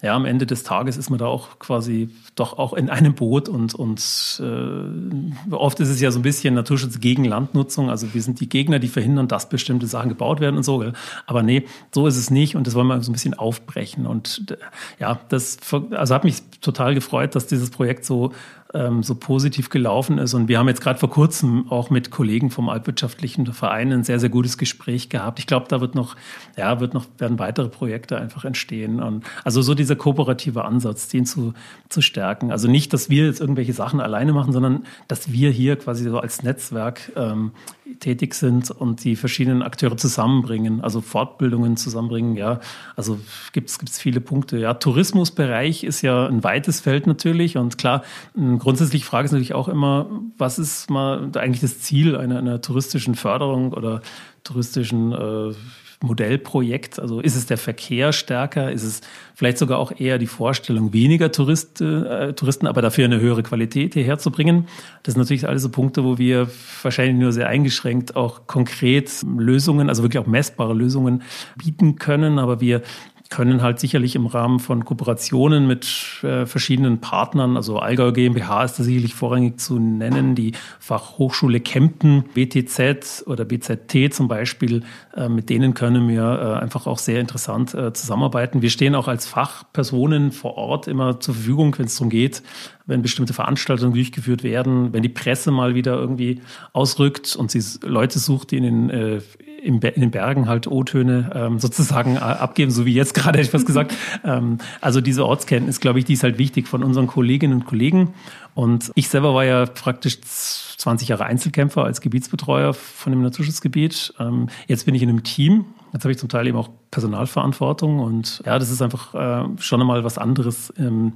ja, 0.00 0.14
am 0.14 0.24
Ende 0.24 0.46
des 0.46 0.62
Tages 0.62 0.96
ist 0.96 1.10
man 1.10 1.18
da 1.18 1.26
auch 1.26 1.58
quasi 1.58 2.10
doch 2.36 2.56
auch 2.56 2.72
in 2.72 2.88
einem 2.88 3.14
Boot 3.14 3.48
und, 3.48 3.74
und 3.74 4.40
äh, 4.40 5.54
oft 5.54 5.80
ist 5.80 5.88
es 5.88 6.00
ja 6.00 6.12
so 6.12 6.20
ein 6.20 6.22
bisschen 6.22 6.54
Naturschutz 6.54 7.00
gegen 7.00 7.24
Landnutzung. 7.24 7.90
Also 7.90 8.14
wir 8.14 8.22
sind 8.22 8.38
die 8.38 8.48
Gegner, 8.48 8.78
die 8.78 8.86
verhindern, 8.86 9.26
dass 9.26 9.48
bestimmte 9.48 9.88
Sachen 9.88 10.08
gebaut 10.08 10.38
werden 10.38 10.56
und 10.56 10.62
so. 10.62 10.78
Gell? 10.78 10.92
Aber 11.26 11.42
nee, 11.42 11.64
so 11.92 12.06
ist 12.06 12.16
es 12.16 12.30
nicht 12.30 12.54
und 12.54 12.68
das 12.68 12.74
wollen 12.74 12.86
wir 12.86 13.02
so 13.02 13.10
ein 13.10 13.12
bisschen 13.12 13.34
aufbrechen. 13.34 14.06
Und 14.06 14.56
ja, 15.00 15.18
das 15.30 15.58
also 15.90 16.14
hat 16.14 16.22
mich 16.22 16.42
total 16.60 16.94
gefreut, 16.94 17.34
dass 17.34 17.48
dieses 17.48 17.70
Projekt 17.70 18.04
so 18.04 18.32
ähm, 18.74 19.02
so 19.02 19.14
positiv 19.14 19.70
gelaufen 19.70 20.18
ist. 20.18 20.34
Und 20.34 20.48
wir 20.48 20.58
haben 20.58 20.68
jetzt 20.68 20.80
gerade 20.80 20.98
vor 20.98 21.10
kurzem 21.10 21.70
auch 21.70 21.90
mit 21.90 22.10
Kollegen 22.10 22.50
vom 22.50 22.68
Altwirtschaftlichen 22.68 23.46
Verein 23.46 23.92
ein 23.92 24.04
sehr, 24.04 24.20
sehr 24.20 24.28
gutes 24.28 24.58
Gespräch 24.58 25.08
gehabt. 25.08 25.38
Ich 25.38 25.46
glaube, 25.46 25.66
da 25.68 25.80
wird 25.80 25.94
noch, 25.94 26.16
ja, 26.56 26.80
wird 26.80 26.94
noch, 26.94 27.06
werden 27.18 27.38
weitere 27.38 27.68
Projekte 27.68 28.18
einfach 28.18 28.44
entstehen. 28.44 29.02
Und 29.02 29.24
also 29.44 29.62
so 29.62 29.74
dieser 29.74 29.96
kooperative 29.96 30.64
Ansatz, 30.64 31.08
den 31.08 31.24
zu, 31.24 31.54
zu 31.88 32.02
stärken. 32.02 32.52
Also 32.52 32.68
nicht, 32.68 32.92
dass 32.92 33.08
wir 33.08 33.26
jetzt 33.26 33.40
irgendwelche 33.40 33.72
Sachen 33.72 34.00
alleine 34.00 34.32
machen, 34.32 34.52
sondern 34.52 34.84
dass 35.08 35.32
wir 35.32 35.50
hier 35.50 35.76
quasi 35.76 36.04
so 36.04 36.18
als 36.18 36.42
Netzwerk 36.42 37.12
ähm, 37.16 37.52
tätig 38.00 38.34
sind 38.34 38.70
und 38.70 39.04
die 39.04 39.16
verschiedenen 39.16 39.62
Akteure 39.62 39.96
zusammenbringen, 39.96 40.80
also 40.80 41.00
Fortbildungen 41.00 41.76
zusammenbringen. 41.76 42.36
Ja, 42.36 42.60
also 42.96 43.18
gibt 43.52 43.70
es 43.70 43.98
viele 43.98 44.20
Punkte. 44.20 44.58
Ja, 44.58 44.74
Tourismusbereich 44.74 45.84
ist 45.84 46.02
ja 46.02 46.26
ein 46.26 46.44
weites 46.44 46.80
Feld 46.80 47.06
natürlich 47.06 47.56
und 47.56 47.78
klar, 47.78 48.02
grundsätzlich 48.34 49.04
frage 49.04 49.26
ich 49.26 49.32
natürlich 49.32 49.54
auch 49.54 49.68
immer, 49.68 50.06
was 50.36 50.58
ist 50.58 50.90
mal 50.90 51.30
eigentlich 51.34 51.60
das 51.60 51.80
Ziel 51.80 52.16
einer, 52.16 52.38
einer 52.38 52.60
touristischen 52.60 53.14
Förderung 53.14 53.72
oder 53.72 54.02
touristischen 54.44 55.12
äh, 55.12 55.54
Modellprojekt? 56.00 57.00
Also 57.00 57.20
ist 57.20 57.34
es 57.34 57.46
der 57.46 57.58
Verkehr 57.58 58.12
stärker? 58.12 58.70
Ist 58.70 58.84
es 58.84 59.00
vielleicht 59.34 59.58
sogar 59.58 59.78
auch 59.78 59.92
eher 59.98 60.18
die 60.18 60.26
Vorstellung, 60.26 60.92
weniger 60.92 61.32
Tourist, 61.32 61.80
äh, 61.80 62.32
Touristen, 62.34 62.66
aber 62.66 62.82
dafür 62.82 63.04
eine 63.04 63.20
höhere 63.20 63.42
Qualität 63.42 63.94
hierher 63.94 64.18
zu 64.18 64.30
bringen? 64.30 64.68
Das 65.02 65.14
sind 65.14 65.22
natürlich 65.22 65.48
alles 65.48 65.62
so 65.62 65.70
Punkte, 65.70 66.04
wo 66.04 66.18
wir 66.18 66.48
wahrscheinlich 66.82 67.16
nur 67.16 67.32
sehr 67.32 67.48
eingeschränkt 67.48 68.16
auch 68.16 68.46
konkret 68.46 69.10
Lösungen, 69.36 69.88
also 69.88 70.02
wirklich 70.02 70.22
auch 70.22 70.26
messbare 70.26 70.74
Lösungen 70.74 71.22
bieten 71.56 71.96
können. 71.96 72.38
Aber 72.38 72.60
wir 72.60 72.82
können 73.30 73.62
halt 73.62 73.78
sicherlich 73.78 74.14
im 74.14 74.26
Rahmen 74.26 74.58
von 74.58 74.84
Kooperationen 74.84 75.66
mit 75.66 75.86
äh, 76.22 76.46
verschiedenen 76.46 77.00
Partnern, 77.00 77.56
also 77.56 77.78
Allgäu 77.78 78.12
GmbH 78.12 78.64
ist 78.64 78.78
da 78.78 78.84
sicherlich 78.84 79.14
vorrangig 79.14 79.60
zu 79.60 79.78
nennen, 79.78 80.34
die 80.34 80.52
Fachhochschule 80.78 81.60
Kempten, 81.60 82.24
BTZ 82.34 83.24
oder 83.26 83.44
BZT 83.44 84.12
zum 84.12 84.28
Beispiel, 84.28 84.82
äh, 85.16 85.28
mit 85.28 85.50
denen 85.50 85.74
können 85.74 86.08
wir 86.08 86.22
äh, 86.22 86.62
einfach 86.62 86.86
auch 86.86 86.98
sehr 86.98 87.20
interessant 87.20 87.74
äh, 87.74 87.92
zusammenarbeiten. 87.92 88.62
Wir 88.62 88.70
stehen 88.70 88.94
auch 88.94 89.08
als 89.08 89.26
Fachpersonen 89.26 90.32
vor 90.32 90.56
Ort 90.56 90.88
immer 90.88 91.20
zur 91.20 91.34
Verfügung, 91.34 91.76
wenn 91.78 91.86
es 91.86 91.96
darum 91.96 92.10
geht, 92.10 92.42
wenn 92.86 93.02
bestimmte 93.02 93.34
Veranstaltungen 93.34 93.92
durchgeführt 93.92 94.42
werden, 94.42 94.92
wenn 94.92 95.02
die 95.02 95.08
Presse 95.08 95.50
mal 95.50 95.74
wieder 95.74 95.94
irgendwie 95.94 96.40
ausrückt 96.72 97.36
und 97.36 97.50
sie 97.50 97.62
Leute 97.86 98.18
sucht, 98.18 98.50
die 98.50 98.56
in 98.56 98.62
den 98.62 98.90
äh, 98.90 99.20
in 99.62 99.80
den 99.80 100.10
Bergen 100.10 100.48
halt 100.48 100.66
O-Töne 100.66 101.30
ähm, 101.34 101.58
sozusagen 101.58 102.16
äh, 102.16 102.20
abgeben, 102.20 102.70
so 102.70 102.86
wie 102.86 102.94
jetzt 102.94 103.14
gerade 103.14 103.38
etwas 103.40 103.66
gesagt. 103.66 103.94
ähm, 104.24 104.58
also 104.80 105.00
diese 105.00 105.26
Ortskenntnis, 105.26 105.80
glaube 105.80 105.98
ich, 105.98 106.04
die 106.04 106.14
ist 106.14 106.22
halt 106.22 106.38
wichtig 106.38 106.68
von 106.68 106.82
unseren 106.82 107.06
Kolleginnen 107.06 107.60
und 107.60 107.66
Kollegen. 107.66 108.14
Und 108.54 108.90
ich 108.94 109.08
selber 109.08 109.34
war 109.34 109.44
ja 109.44 109.66
praktisch 109.66 110.20
20 110.20 111.08
Jahre 111.08 111.26
Einzelkämpfer 111.26 111.84
als 111.84 112.00
Gebietsbetreuer 112.00 112.74
von 112.74 113.12
dem 113.12 113.22
Naturschutzgebiet. 113.22 114.14
Ähm, 114.18 114.48
jetzt 114.66 114.86
bin 114.86 114.94
ich 114.94 115.02
in 115.02 115.08
einem 115.08 115.22
Team. 115.22 115.64
Jetzt 115.92 116.04
habe 116.04 116.12
ich 116.12 116.18
zum 116.18 116.28
Teil 116.28 116.46
eben 116.46 116.56
auch 116.56 116.68
Personalverantwortung 116.90 117.98
und 118.00 118.42
ja, 118.44 118.58
das 118.58 118.70
ist 118.70 118.82
einfach 118.82 119.14
äh, 119.14 119.48
schon 119.58 119.80
einmal 119.80 120.04
was 120.04 120.18
anderes 120.18 120.72
ähm, 120.78 121.14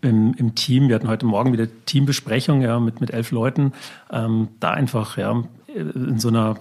im, 0.00 0.34
im, 0.34 0.54
Team. 0.54 0.88
Wir 0.88 0.96
hatten 0.96 1.08
heute 1.08 1.24
Morgen 1.24 1.52
wieder 1.52 1.68
Teambesprechung 1.86 2.62
ja, 2.62 2.80
mit, 2.80 3.00
mit 3.00 3.10
elf 3.10 3.30
Leuten. 3.30 3.72
Ähm, 4.10 4.48
da 4.58 4.72
einfach 4.72 5.16
ja, 5.18 5.44
in 5.74 6.18
so 6.18 6.28
einer 6.28 6.56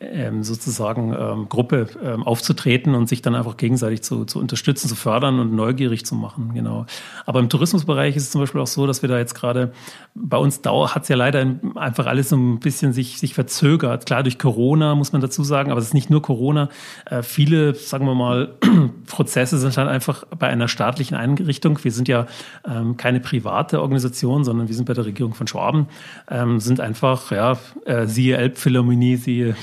ähm, 0.00 0.44
sozusagen 0.44 1.12
ähm, 1.12 1.48
Gruppe 1.48 1.88
ähm, 2.02 2.22
aufzutreten 2.22 2.94
und 2.94 3.08
sich 3.08 3.20
dann 3.20 3.34
einfach 3.34 3.56
gegenseitig 3.56 4.02
zu, 4.02 4.24
zu 4.24 4.38
unterstützen, 4.38 4.88
zu 4.88 4.94
fördern 4.94 5.40
und 5.40 5.54
neugierig 5.54 6.06
zu 6.06 6.14
machen. 6.14 6.52
Genau. 6.54 6.86
Aber 7.26 7.40
im 7.40 7.48
Tourismusbereich 7.48 8.16
ist 8.16 8.24
es 8.24 8.30
zum 8.30 8.40
Beispiel 8.40 8.60
auch 8.60 8.68
so, 8.68 8.86
dass 8.86 9.02
wir 9.02 9.08
da 9.08 9.18
jetzt 9.18 9.34
gerade 9.34 9.72
bei 10.14 10.36
uns 10.36 10.60
hat 10.64 11.02
es 11.02 11.08
ja 11.08 11.16
leider 11.16 11.44
einfach 11.74 12.06
alles 12.06 12.28
so 12.28 12.36
ein 12.36 12.60
bisschen 12.60 12.92
sich, 12.92 13.18
sich 13.18 13.34
verzögert. 13.34 14.06
Klar, 14.06 14.22
durch 14.22 14.38
Corona 14.38 14.94
muss 14.94 15.12
man 15.12 15.20
dazu 15.20 15.42
sagen, 15.42 15.72
aber 15.72 15.80
es 15.80 15.88
ist 15.88 15.94
nicht 15.94 16.08
nur 16.08 16.22
Corona. 16.22 16.68
Äh, 17.06 17.22
viele, 17.22 17.74
sagen 17.74 18.06
wir 18.06 18.14
mal, 18.14 18.54
Prozesse 19.06 19.58
sind 19.58 19.76
halt 19.76 19.88
einfach 19.88 20.24
bei 20.38 20.46
einer 20.46 20.68
staatlichen 20.68 21.16
Einrichtung. 21.16 21.82
Wir 21.82 21.90
sind 21.90 22.06
ja 22.06 22.26
ähm, 22.66 22.96
keine 22.96 23.18
private 23.18 23.82
Organisation, 23.82 24.44
sondern 24.44 24.68
wir 24.68 24.74
sind 24.74 24.84
bei 24.84 24.94
der 24.94 25.04
Regierung 25.04 25.34
von 25.34 25.48
Schwaben, 25.48 25.88
ähm, 26.30 26.60
sind 26.60 26.80
einfach, 26.80 27.32
ja, 27.32 27.58
äh, 27.84 28.06
siehe 28.06 28.36
Elbphilharmonie, 28.44 29.16
siehe, 29.16 29.56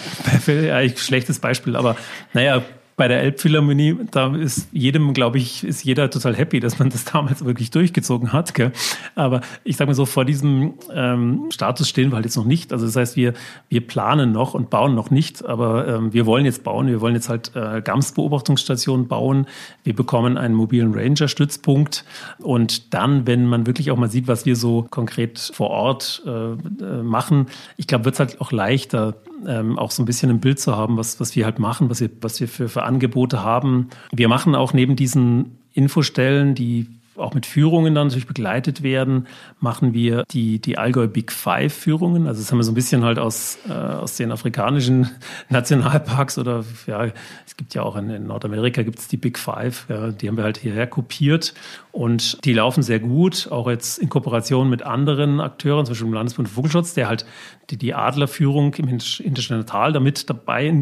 ja, 0.47 0.89
schlechtes 0.97 1.39
Beispiel, 1.39 1.75
aber 1.75 1.95
naja, 2.33 2.63
bei 3.01 3.07
der 3.07 3.23
Elbphilharmonie, 3.23 3.97
da 4.11 4.35
ist 4.35 4.67
jedem, 4.71 5.15
glaube 5.15 5.39
ich, 5.39 5.63
ist 5.63 5.83
jeder 5.83 6.11
total 6.11 6.35
happy, 6.35 6.59
dass 6.59 6.77
man 6.77 6.91
das 6.91 7.03
damals 7.03 7.43
wirklich 7.43 7.71
durchgezogen 7.71 8.31
hat. 8.31 8.53
Gell? 8.53 8.71
Aber 9.15 9.41
ich 9.63 9.75
sage 9.75 9.89
mal 9.89 9.95
so, 9.95 10.05
vor 10.05 10.23
diesem 10.23 10.75
ähm, 10.93 11.47
Status 11.49 11.89
stehen 11.89 12.11
wir 12.11 12.17
halt 12.17 12.25
jetzt 12.25 12.37
noch 12.37 12.45
nicht. 12.45 12.71
Also 12.71 12.85
das 12.85 12.95
heißt, 12.95 13.15
wir, 13.15 13.33
wir 13.69 13.87
planen 13.87 14.31
noch 14.31 14.53
und 14.53 14.69
bauen 14.69 14.93
noch 14.93 15.09
nicht, 15.09 15.43
aber 15.43 15.87
ähm, 15.87 16.13
wir 16.13 16.27
wollen 16.27 16.45
jetzt 16.45 16.63
bauen. 16.63 16.85
Wir 16.85 17.01
wollen 17.01 17.15
jetzt 17.15 17.27
halt 17.27 17.55
äh, 17.55 17.81
GAMS-Beobachtungsstationen 17.81 19.07
bauen. 19.07 19.47
Wir 19.83 19.95
bekommen 19.95 20.37
einen 20.37 20.53
mobilen 20.53 20.93
Ranger-Stützpunkt. 20.93 22.05
Und 22.37 22.93
dann, 22.93 23.25
wenn 23.25 23.47
man 23.47 23.65
wirklich 23.65 23.89
auch 23.89 23.97
mal 23.97 24.11
sieht, 24.11 24.27
was 24.27 24.45
wir 24.45 24.55
so 24.55 24.85
konkret 24.91 25.39
vor 25.55 25.71
Ort 25.71 26.21
äh, 26.27 26.29
äh 26.29 27.01
machen, 27.01 27.47
ich 27.77 27.87
glaube, 27.87 28.05
wird 28.05 28.13
es 28.13 28.19
halt 28.19 28.41
auch 28.41 28.51
leichter, 28.51 29.15
ähm, 29.47 29.77
auch 29.77 29.91
so 29.91 30.01
ein 30.03 30.05
bisschen 30.05 30.29
ein 30.29 30.39
Bild 30.39 30.59
zu 30.59 30.75
haben, 30.75 30.97
was, 30.97 31.19
was 31.19 31.35
wir 31.35 31.45
halt 31.45 31.59
machen, 31.59 31.89
was 31.89 32.01
wir, 32.01 32.09
was 32.21 32.39
wir 32.39 32.47
für, 32.47 32.69
für 32.69 32.83
Angebote 32.83 33.43
haben. 33.43 33.89
Wir 34.11 34.27
machen 34.27 34.55
auch 34.55 34.73
neben 34.73 34.95
diesen 34.95 35.57
Infostellen, 35.73 36.55
die 36.55 36.87
auch 37.15 37.33
mit 37.33 37.45
Führungen 37.45 37.93
dann 37.93 38.07
natürlich 38.07 38.27
begleitet 38.27 38.83
werden, 38.83 39.27
machen 39.59 39.93
wir 39.93 40.23
die, 40.31 40.59
die 40.59 40.77
Allgäu 40.77 41.07
Big 41.07 41.31
Five 41.31 41.73
Führungen. 41.73 42.27
Also 42.27 42.41
das 42.41 42.51
haben 42.51 42.59
wir 42.59 42.63
so 42.63 42.71
ein 42.71 42.75
bisschen 42.75 43.03
halt 43.03 43.19
aus, 43.19 43.57
äh, 43.67 43.73
aus 43.73 44.15
den 44.15 44.31
afrikanischen 44.31 45.09
Nationalparks 45.49 46.37
oder 46.37 46.63
ja, 46.87 47.07
es 47.45 47.57
gibt 47.57 47.73
ja 47.73 47.83
auch 47.83 47.95
in, 47.95 48.09
in 48.09 48.27
Nordamerika 48.27 48.83
gibt 48.83 48.99
es 48.99 49.07
die 49.07 49.17
Big 49.17 49.37
Five, 49.37 49.85
ja, 49.89 50.11
die 50.11 50.27
haben 50.27 50.37
wir 50.37 50.43
halt 50.43 50.57
hierher 50.57 50.87
kopiert 50.87 51.53
und 51.91 52.43
die 52.45 52.53
laufen 52.53 52.83
sehr 52.83 52.99
gut, 52.99 53.49
auch 53.51 53.69
jetzt 53.69 53.99
in 53.99 54.09
Kooperation 54.09 54.69
mit 54.69 54.83
anderen 54.83 55.41
Akteuren, 55.41 55.85
zum 55.85 55.93
Beispiel 55.93 56.07
im 56.07 56.13
Landesbund 56.13 56.47
Vogelschutz, 56.47 56.93
der 56.93 57.07
halt 57.07 57.25
die, 57.69 57.77
die 57.77 57.93
Adlerführung 57.93 58.73
im 58.75 58.87
Hintersteiner 58.87 59.65
Tal 59.65 59.93
damit 59.93 60.29
dabei 60.29 60.73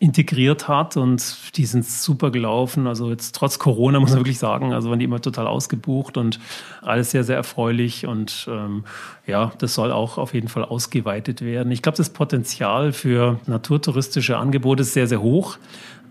integriert 0.00 0.68
hat 0.68 0.96
und 0.96 1.56
die 1.56 1.64
sind 1.64 1.84
super 1.84 2.30
gelaufen. 2.30 2.86
Also 2.86 3.10
jetzt 3.10 3.34
trotz 3.34 3.58
Corona 3.58 4.00
muss 4.00 4.10
man 4.10 4.20
wirklich 4.20 4.38
sagen, 4.38 4.72
also 4.72 4.90
waren 4.90 4.98
die 4.98 5.04
immer 5.04 5.20
total 5.20 5.46
ausgebucht 5.62 6.16
und 6.16 6.40
alles 6.80 7.12
sehr, 7.12 7.22
sehr 7.24 7.36
erfreulich 7.36 8.06
und 8.06 8.48
ähm, 8.50 8.84
ja, 9.26 9.52
das 9.58 9.74
soll 9.74 9.92
auch 9.92 10.18
auf 10.18 10.34
jeden 10.34 10.48
Fall 10.48 10.64
ausgeweitet 10.64 11.42
werden. 11.42 11.70
Ich 11.70 11.82
glaube, 11.82 11.96
das 11.96 12.10
Potenzial 12.10 12.92
für 12.92 13.38
naturtouristische 13.46 14.36
Angebote 14.36 14.82
ist 14.82 14.92
sehr, 14.92 15.06
sehr 15.06 15.22
hoch. 15.22 15.58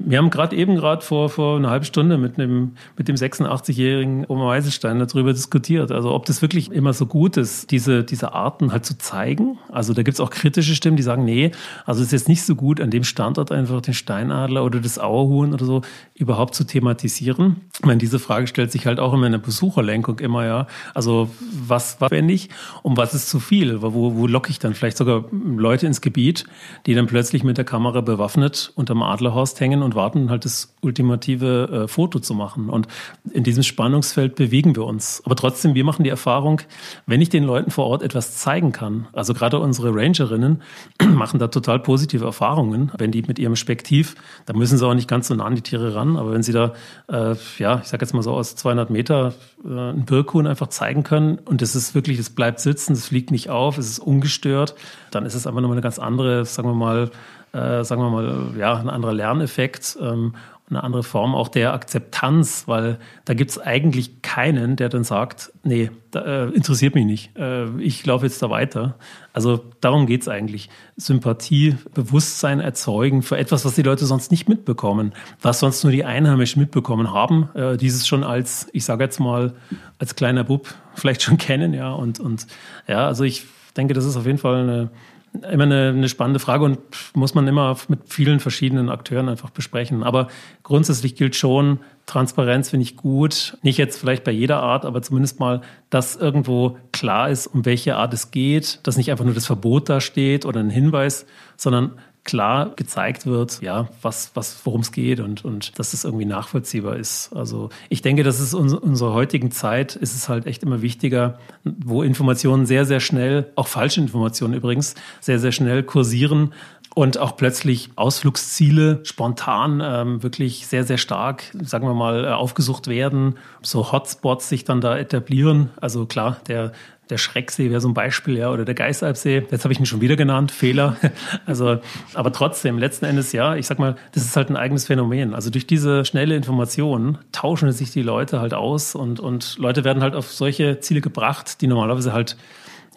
Wir 0.06 0.18
haben 0.18 0.30
gerade 0.30 0.56
eben 0.56 0.76
gerade 0.76 1.02
vor, 1.02 1.30
vor 1.30 1.58
einer 1.58 1.70
halben 1.70 1.86
Stunde 1.86 2.18
mit, 2.18 2.38
einem, 2.38 2.74
mit 2.98 3.08
dem 3.08 3.16
86-jährigen 3.16 4.26
Oma 4.28 4.48
Weiselstein 4.48 5.00
darüber 5.00 5.34
diskutiert. 5.34 5.92
Also 5.92 6.12
ob 6.12 6.26
das 6.26 6.42
wirklich 6.42 6.72
immer 6.72 6.94
so 6.94 7.06
gut 7.06 7.38
ist, 7.38 7.72
diese, 7.72 8.04
diese 8.04 8.34
Arten 8.34 8.72
halt 8.72 8.86
zu 8.86 8.98
zeigen. 8.98 9.58
Also 9.72 9.94
da 9.94 10.04
gibt 10.04 10.16
es 10.16 10.20
auch 10.20 10.30
kritische 10.30 10.76
Stimmen, 10.76 10.98
die 10.98 11.04
sagen, 11.04 11.26
nee, 11.26 11.52
also 11.86 12.02
es 12.02 12.08
ist 12.08 12.12
jetzt 12.14 12.30
nicht 12.30 12.44
so 12.44 12.56
gut, 12.56 12.82
an 12.82 12.90
dem 12.90 13.04
Standort 13.04 13.52
einfach 13.52 13.82
den 13.82 13.94
Steinadler 13.94 14.64
oder 14.64 14.80
das 14.80 15.00
Auerhuhn 15.00 15.54
oder 15.54 15.66
so 15.66 15.82
überhaupt 16.16 16.56
zu 16.56 16.64
thematisieren. 16.64 17.58
Ich 17.74 17.86
meine, 17.86 17.98
diese 17.98 18.20
Frage 18.20 18.48
stellt 18.48 18.72
sich 18.72 18.86
halt 18.86 19.00
auch 19.00 19.14
immer 19.14 19.26
in 19.26 19.32
der 19.32 19.40
Besucherlenkung 19.40 20.20
immer, 20.20 20.46
ja. 20.46 20.68
Also 20.94 21.30
was 21.68 22.00
war 22.02 22.12
wendig 22.12 22.50
und 22.84 22.98
was 22.98 23.14
ist 23.14 23.30
zu 23.30 23.40
viel? 23.40 23.82
Wo, 23.82 24.16
wo 24.16 24.28
locke 24.28 24.50
ich 24.50 24.60
dann 24.60 24.74
vielleicht 24.74 24.98
sogar 24.98 25.26
Leute 25.32 25.88
ins 25.88 26.02
Gebiet, 26.02 26.46
die 26.86 26.94
dann 26.94 27.08
plötzlich 27.08 27.44
mit 27.44 27.58
der 27.58 27.66
Kamera 27.66 28.02
bewaffnet 28.02 28.72
unterm 28.76 29.04
Adlerhorst 29.04 29.60
hängen 29.60 29.84
und 29.84 29.91
und 29.92 29.96
warten, 29.96 30.30
halt 30.30 30.46
das 30.46 30.74
ultimative 30.82 31.84
äh, 31.84 31.88
Foto 31.88 32.20
zu 32.20 32.34
machen. 32.34 32.70
Und 32.70 32.88
in 33.32 33.44
diesem 33.44 33.64
Spannungsfeld 33.64 34.36
bewegen 34.36 34.76
wir 34.76 34.86
uns. 34.86 35.22
Aber 35.26 35.36
trotzdem, 35.36 35.76
wir 35.76 35.84
machen 35.84 36.04
die 36.04 36.10
Erfahrung, 36.10 36.62
wenn 37.06 37.22
ich 37.22 37.30
den 37.30 37.44
Leuten 37.44 37.72
vor 37.72 37.88
Ort 37.88 38.04
etwas 38.04 38.38
zeigen 38.38 38.72
kann, 38.72 39.08
also 39.14 39.34
gerade 39.34 39.60
unsere 39.60 39.94
Rangerinnen 39.94 40.62
machen 41.04 41.40
da 41.40 41.48
total 41.48 41.80
positive 41.80 42.26
Erfahrungen, 42.26 42.92
wenn 42.98 43.12
die 43.12 43.22
mit 43.24 43.40
ihrem 43.40 43.56
Spektiv, 43.56 44.16
da 44.46 44.54
müssen 44.54 44.78
sie 44.78 44.88
auch 44.88 44.94
nicht 44.94 45.08
ganz 45.08 45.28
so 45.28 45.36
nah 45.36 45.46
an 45.46 45.56
die 45.56 45.62
Tiere 45.62 45.94
ran, 45.96 46.18
aber 46.18 46.32
wenn 46.34 46.44
sie 46.44 46.54
da, 46.54 46.74
äh, 47.08 47.36
ja, 47.58 47.80
ich 47.82 47.88
sage 47.88 48.04
jetzt 48.04 48.14
mal 48.14 48.24
so 48.24 48.32
aus 48.32 48.56
200 48.56 48.90
Meter 48.90 49.34
äh, 49.64 49.92
ein 49.92 50.06
Birkhuhn 50.06 50.48
einfach 50.48 50.68
zeigen 50.68 51.04
können 51.04 51.38
und 51.46 51.62
es 51.62 51.76
ist 51.76 51.94
wirklich, 51.94 52.18
es 52.20 52.30
bleibt 52.30 52.60
sitzen, 52.60 52.94
es 52.94 53.08
fliegt 53.08 53.32
nicht 53.32 53.50
auf, 53.50 53.78
es 53.78 53.88
ist 53.90 54.00
ungestört, 54.00 54.76
dann 55.12 55.26
ist 55.26 55.36
es 55.36 55.46
einfach 55.46 55.62
nochmal 55.62 55.76
eine 55.76 55.84
ganz 55.84 56.00
andere, 56.00 56.46
sagen 56.46 56.70
wir 56.70 56.76
mal, 56.76 57.12
äh, 57.54 57.84
sagen 57.84 58.02
wir 58.02 58.10
mal, 58.10 58.54
ja, 58.58 58.78
ein 58.78 58.90
anderer 58.90 59.14
Lerneffekt. 59.14 59.98
Ähm, 60.02 60.34
eine 60.72 60.84
andere 60.84 61.04
Form 61.04 61.36
auch 61.36 61.50
der 61.50 61.74
Akzeptanz, 61.74 62.64
weil 62.66 62.98
da 63.26 63.34
gibt 63.34 63.52
es 63.52 63.60
eigentlich 63.60 64.22
keinen, 64.22 64.78
der 64.78 64.88
dann 64.90 65.04
sagt, 65.04 65.52
nee, 65.64 65.92
da, 66.12 66.46
äh, 66.46 66.50
interessiert 66.50 66.96
mich 66.96 67.06
nicht, 67.06 67.38
äh, 67.38 67.70
ich 67.80 68.06
laufe 68.06 68.26
jetzt 68.26 68.42
da 68.42 68.50
weiter. 68.50 68.96
Also 69.34 69.60
darum 69.82 70.08
geht 70.08 70.22
es 70.22 70.28
eigentlich. 70.30 70.70
Sympathie, 70.96 71.76
Bewusstsein 71.94 72.62
erzeugen 72.62 73.22
für 73.22 73.38
etwas, 73.38 73.66
was 73.66 73.76
die 73.76 73.82
Leute 73.82 74.06
sonst 74.06 74.32
nicht 74.32 74.48
mitbekommen, 74.48 75.14
was 75.42 75.60
sonst 75.60 75.84
nur 75.84 75.92
die 75.92 76.06
Einheimischen 76.06 76.62
mitbekommen 76.62 77.14
haben, 77.14 77.50
äh, 77.54 77.76
dieses 77.76 78.08
schon 78.08 78.24
als, 78.24 78.68
ich 78.72 78.86
sage 78.86 79.04
jetzt 79.04 79.20
mal, 79.20 79.54
als 80.00 80.16
kleiner 80.16 80.46
Bub 80.46 80.74
vielleicht 80.96 81.22
schon 81.22 81.38
kennen, 81.38 81.74
ja, 81.74 81.92
und, 81.92 82.20
und 82.20 82.48
ja, 82.88 83.08
also 83.08 83.26
ich 83.26 83.46
denke, 83.76 83.94
das 83.94 84.06
ist 84.06 84.16
auf 84.16 84.26
jeden 84.26 84.38
Fall 84.38 84.64
eine 84.64 84.90
immer 85.34 85.64
eine, 85.64 85.90
eine, 85.90 86.10
spannende 86.10 86.40
Frage 86.40 86.66
und 86.66 86.80
muss 87.14 87.34
man 87.34 87.48
immer 87.48 87.78
mit 87.88 88.02
vielen 88.06 88.40
verschiedenen 88.40 88.90
Akteuren 88.90 89.30
einfach 89.30 89.50
besprechen. 89.50 90.04
Aber 90.04 90.28
grundsätzlich 90.64 91.16
gilt 91.16 91.36
schon, 91.36 91.80
Transparenz 92.06 92.70
finde 92.70 92.84
ich 92.84 92.98
gut. 92.98 93.58
Nicht 93.62 93.78
jetzt 93.78 93.98
vielleicht 93.98 94.26
bei 94.26 94.32
jeder 94.32 94.62
Art, 94.62 94.86
aber 94.86 95.02
zumindest 95.02 95.40
mal, 95.40 95.62
dass 95.90 96.18
irgendwo 96.18 96.78
klar 96.92 97.30
ist, 97.30 97.48
um 97.48 97.66
welche 97.66 97.96
Art 97.96 98.14
es 98.14 98.32
geht, 98.32 98.80
dass 98.84 98.98
nicht 98.98 99.10
einfach 99.10 99.26
nur 99.26 99.34
das 99.34 99.46
Verbot 99.46 99.88
da 99.88 100.02
steht 100.02 100.46
oder 100.46 100.60
ein 100.60 100.70
Hinweis, 100.70 101.26
sondern 101.56 101.94
klar 102.24 102.72
gezeigt 102.76 103.26
wird, 103.26 103.62
ja, 103.62 103.90
was, 104.02 104.32
was, 104.36 104.62
worum 104.64 104.82
es 104.82 104.92
geht 104.92 105.20
und, 105.20 105.44
und 105.44 105.78
dass 105.80 105.94
es 105.94 106.04
irgendwie 106.04 106.26
nachvollziehbar 106.26 106.96
ist. 106.96 107.34
Also 107.34 107.70
ich 107.90 108.02
denke, 108.02 108.24
dass 108.24 108.40
es 108.40 108.54
in 108.54 108.74
unserer 108.74 109.14
heutigen 109.14 109.52
Zeit 109.52 109.96
ist 109.96 110.16
es 110.16 110.30
halt 110.30 110.46
echt 110.46 110.62
immer 110.62 110.82
wichtiger, 110.82 111.40
wo 111.64 112.04
Informationen 112.04 112.66
sehr, 112.66 112.86
sehr 112.86 113.00
schnell, 113.00 113.52
auch 113.56 113.68
falsche 113.68 114.02
Informationen 114.02 114.54
übrigens, 114.54 114.94
sehr, 115.20 115.40
sehr 115.40 115.52
schnell 115.52 115.84
kursieren, 115.84 116.54
und 116.94 117.18
auch 117.18 117.38
plötzlich 117.38 117.90
Ausflugsziele 117.96 119.00
spontan 119.04 119.82
ähm, 119.84 120.24
wirklich 120.24 120.68
sehr, 120.68 120.84
sehr 120.84 120.98
stark, 120.98 121.44
sagen 121.64 121.88
wir 121.88 121.94
mal, 121.94 122.26
äh, 122.26 122.28
aufgesucht 122.30 122.88
werden, 122.88 123.38
so 123.62 123.92
Hotspots 123.92 124.50
sich 124.50 124.66
dann 124.66 124.82
da 124.82 124.98
etablieren. 124.98 125.70
Also 125.80 126.06
klar, 126.06 126.38
der 126.48 126.74
der 127.12 127.18
Schrecksee 127.18 127.70
wäre 127.70 127.82
so 127.82 127.90
ein 127.90 127.94
Beispiel, 127.94 128.38
ja, 128.38 128.50
oder 128.50 128.64
der 128.64 128.74
Geißalpsee. 128.74 129.48
Jetzt 129.52 129.66
habe 129.66 129.74
ich 129.74 129.80
ihn 129.80 129.86
schon 129.86 130.00
wieder 130.00 130.16
genannt, 130.16 130.52
Fehler. 130.52 130.96
Also, 131.46 131.80
aber 132.14 132.32
trotzdem, 132.32 132.78
letzten 132.78 133.04
Endes, 133.04 133.34
ja, 133.34 133.56
ich 133.56 133.68
sag 133.68 133.80
mal, 133.80 133.96
das 134.14 134.24
ist 134.24 134.38
halt 134.38 134.50
ein 134.50 134.56
eigenes 134.56 134.86
Phänomen. 134.86 135.34
Also 135.34 135.50
durch 135.50 135.68
diese 135.68 136.06
schnelle 136.06 136.36
Information 136.36 137.18
tauschen 137.34 137.72
sich 137.74 137.92
die 137.92 138.02
Leute 138.02 138.40
halt 138.40 138.54
aus 138.54 138.96
und, 138.96 139.20
und 139.20 139.58
Leute 139.58 139.84
werden 139.84 140.02
halt 140.02 140.16
auf 140.16 140.32
solche 140.32 140.80
Ziele 140.80 141.02
gebracht, 141.02 141.60
die 141.62 141.68
normalerweise 141.68 142.14
halt 142.14 142.38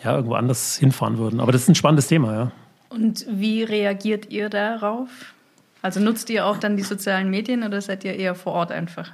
ja, 0.05 0.15
irgendwo 0.15 0.35
anders 0.35 0.77
hinfahren 0.77 1.19
würden. 1.19 1.41
Aber 1.41 1.51
das 1.51 1.63
ist 1.63 1.69
ein 1.69 1.75
spannendes 1.75 2.07
Thema, 2.07 2.33
ja. 2.33 2.53
Und 2.95 3.27
wie 3.29 3.65
reagiert 3.65 4.31
ihr 4.31 4.49
darauf? 4.49 5.09
Also 5.83 5.99
nutzt 5.99 6.31
ihr 6.31 6.47
auch 6.47 6.59
dann 6.59 6.77
die 6.77 6.85
sozialen 6.85 7.29
Medien 7.29 7.65
oder 7.65 7.81
seid 7.81 8.05
ihr 8.05 8.15
eher 8.15 8.37
vor 8.37 8.53
Ort 8.53 8.71
einfach? 8.71 9.13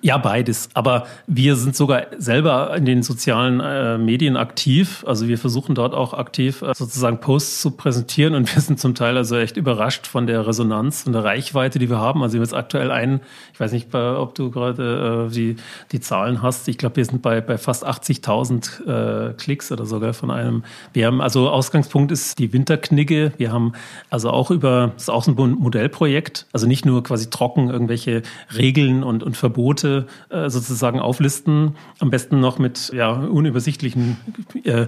Ja, 0.00 0.16
beides. 0.16 0.70
Aber 0.74 1.06
wir 1.26 1.54
sind 1.54 1.76
sogar 1.76 2.06
selber 2.16 2.74
in 2.76 2.86
den 2.86 3.02
sozialen 3.02 3.60
äh, 3.60 3.98
Medien 3.98 4.36
aktiv. 4.36 5.04
Also 5.06 5.28
wir 5.28 5.36
versuchen 5.38 5.74
dort 5.74 5.94
auch 5.94 6.14
aktiv 6.14 6.62
äh, 6.62 6.74
sozusagen 6.74 7.20
Posts 7.20 7.60
zu 7.60 7.70
präsentieren 7.72 8.34
und 8.34 8.54
wir 8.54 8.62
sind 8.62 8.80
zum 8.80 8.94
Teil 8.94 9.16
also 9.16 9.36
echt 9.36 9.56
überrascht 9.56 10.06
von 10.06 10.26
der 10.26 10.46
Resonanz 10.46 11.06
und 11.06 11.12
der 11.12 11.24
Reichweite, 11.24 11.78
die 11.78 11.90
wir 11.90 11.98
haben. 11.98 12.22
Also 12.22 12.34
wir 12.34 12.38
haben 12.38 12.44
jetzt 12.44 12.54
aktuell 12.54 12.90
einen, 12.90 13.20
ich 13.52 13.60
weiß 13.60 13.72
nicht, 13.72 13.94
ob 13.94 14.34
du 14.34 14.50
gerade 14.50 15.28
äh, 15.28 15.32
die, 15.32 15.56
die 15.92 16.00
Zahlen 16.00 16.42
hast. 16.42 16.68
Ich 16.68 16.78
glaube, 16.78 16.96
wir 16.96 17.04
sind 17.04 17.20
bei, 17.20 17.40
bei 17.40 17.58
fast 17.58 17.86
80.000 17.86 19.30
äh, 19.30 19.34
Klicks 19.34 19.70
oder 19.70 19.84
sogar 19.84 20.14
von 20.14 20.30
einem. 20.30 20.64
Wir 20.94 21.06
haben 21.06 21.20
also 21.20 21.50
Ausgangspunkt 21.50 22.12
ist 22.12 22.38
die 22.38 22.52
Winterknigge. 22.52 23.32
Wir 23.36 23.52
haben 23.52 23.74
also 24.08 24.30
auch 24.30 24.50
über, 24.50 24.92
das 24.94 25.04
ist 25.04 25.10
auch 25.10 25.26
ein 25.26 25.34
Modellprojekt, 25.34 26.46
also 26.52 26.66
nicht 26.66 26.86
nur 26.86 27.02
quasi 27.02 27.28
trocken 27.30 27.68
irgendwelche 27.68 28.22
Regeln 28.56 29.04
und, 29.04 29.22
und 29.22 29.36
Verbote 29.42 30.06
äh, 30.28 30.48
sozusagen 30.48 31.00
auflisten, 31.00 31.74
am 31.98 32.10
besten 32.10 32.38
noch 32.38 32.60
mit 32.60 32.92
ja, 32.94 33.10
unübersichtlichen, 33.10 34.16
äh, 34.62 34.86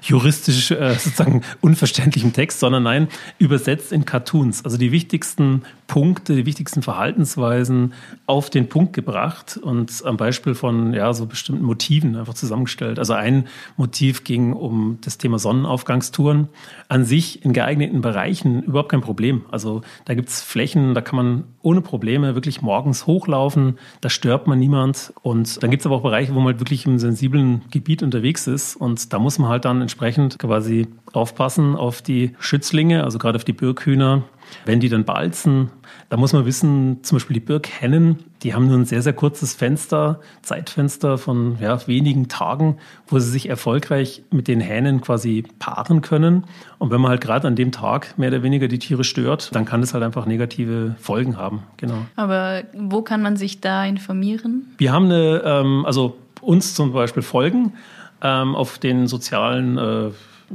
juristisch 0.00 0.70
äh, 0.70 0.94
sozusagen 0.94 1.42
unverständlichem 1.60 2.32
Text, 2.32 2.60
sondern 2.60 2.84
nein, 2.84 3.08
übersetzt 3.38 3.92
in 3.92 4.06
Cartoons. 4.06 4.64
Also 4.64 4.78
die 4.78 4.90
wichtigsten 4.90 5.64
Punkte, 5.86 6.34
die 6.34 6.46
wichtigsten 6.46 6.80
Verhaltensweisen 6.80 7.92
auf 8.24 8.48
den 8.48 8.70
Punkt 8.70 8.94
gebracht 8.94 9.58
und 9.62 10.02
am 10.06 10.16
Beispiel 10.16 10.54
von 10.54 10.94
ja, 10.94 11.12
so 11.12 11.26
bestimmten 11.26 11.64
Motiven 11.64 12.16
einfach 12.16 12.32
zusammengestellt. 12.32 12.98
Also 12.98 13.12
ein 13.12 13.48
Motiv 13.76 14.24
ging 14.24 14.54
um 14.54 14.96
das 15.02 15.18
Thema 15.18 15.38
Sonnenaufgangstouren. 15.38 16.48
An 16.88 17.04
sich 17.04 17.44
in 17.44 17.52
geeigneten 17.52 18.00
Bereichen 18.00 18.62
überhaupt 18.62 18.92
kein 18.92 19.02
Problem. 19.02 19.42
Also 19.50 19.82
da 20.06 20.14
gibt 20.14 20.30
es 20.30 20.40
Flächen, 20.40 20.94
da 20.94 21.02
kann 21.02 21.16
man 21.16 21.44
ohne 21.62 21.80
Probleme 21.80 22.34
wirklich 22.34 22.62
morgens 22.62 23.06
hochlaufen, 23.06 23.78
da 24.00 24.08
stört 24.08 24.46
man 24.46 24.58
niemand. 24.58 25.12
Und 25.22 25.62
dann 25.62 25.70
gibt 25.70 25.82
es 25.82 25.86
aber 25.86 25.96
auch 25.96 26.02
Bereiche, 26.02 26.34
wo 26.34 26.38
man 26.38 26.52
halt 26.52 26.60
wirklich 26.60 26.86
im 26.86 26.98
sensiblen 26.98 27.62
Gebiet 27.70 28.02
unterwegs 28.02 28.46
ist. 28.46 28.76
Und 28.76 29.12
da 29.12 29.18
muss 29.18 29.38
man 29.38 29.50
halt 29.50 29.64
dann 29.64 29.80
entsprechend 29.80 30.38
quasi 30.38 30.88
aufpassen 31.12 31.76
auf 31.76 32.02
die 32.02 32.34
Schützlinge, 32.38 33.04
also 33.04 33.18
gerade 33.18 33.36
auf 33.36 33.44
die 33.44 33.52
Birkhühner. 33.52 34.22
Wenn 34.64 34.80
die 34.80 34.88
dann 34.88 35.04
balzen, 35.04 35.70
da 36.10 36.16
muss 36.16 36.32
man 36.32 36.44
wissen, 36.44 37.04
zum 37.04 37.16
Beispiel 37.16 37.34
die 37.34 37.40
Birkhennen, 37.40 38.18
die 38.42 38.52
haben 38.52 38.66
nur 38.66 38.76
ein 38.76 38.84
sehr, 38.84 39.00
sehr 39.00 39.12
kurzes 39.12 39.54
Fenster, 39.54 40.18
Zeitfenster 40.42 41.18
von 41.18 41.56
ja, 41.60 41.86
wenigen 41.86 42.26
Tagen, 42.26 42.78
wo 43.06 43.20
sie 43.20 43.30
sich 43.30 43.48
erfolgreich 43.48 44.24
mit 44.32 44.48
den 44.48 44.60
Hähnen 44.60 45.02
quasi 45.02 45.44
paaren 45.60 46.00
können. 46.02 46.44
Und 46.78 46.90
wenn 46.90 47.00
man 47.00 47.12
halt 47.12 47.20
gerade 47.20 47.46
an 47.46 47.54
dem 47.54 47.70
Tag 47.70 48.18
mehr 48.18 48.28
oder 48.30 48.42
weniger 48.42 48.66
die 48.66 48.80
Tiere 48.80 49.04
stört, 49.04 49.54
dann 49.54 49.64
kann 49.64 49.82
das 49.82 49.94
halt 49.94 50.02
einfach 50.02 50.26
negative 50.26 50.96
Folgen 50.98 51.36
haben. 51.36 51.62
Genau. 51.76 52.06
Aber 52.16 52.64
wo 52.76 53.02
kann 53.02 53.22
man 53.22 53.36
sich 53.36 53.60
da 53.60 53.84
informieren? 53.84 54.74
Wir 54.78 54.92
haben 54.92 55.04
eine, 55.04 55.42
ähm, 55.44 55.86
also 55.86 56.16
uns 56.40 56.74
zum 56.74 56.92
Beispiel 56.92 57.22
folgen 57.22 57.74
ähm, 58.20 58.56
auf 58.56 58.80
den 58.80 59.06
sozialen 59.06 59.78
äh, 59.78 60.10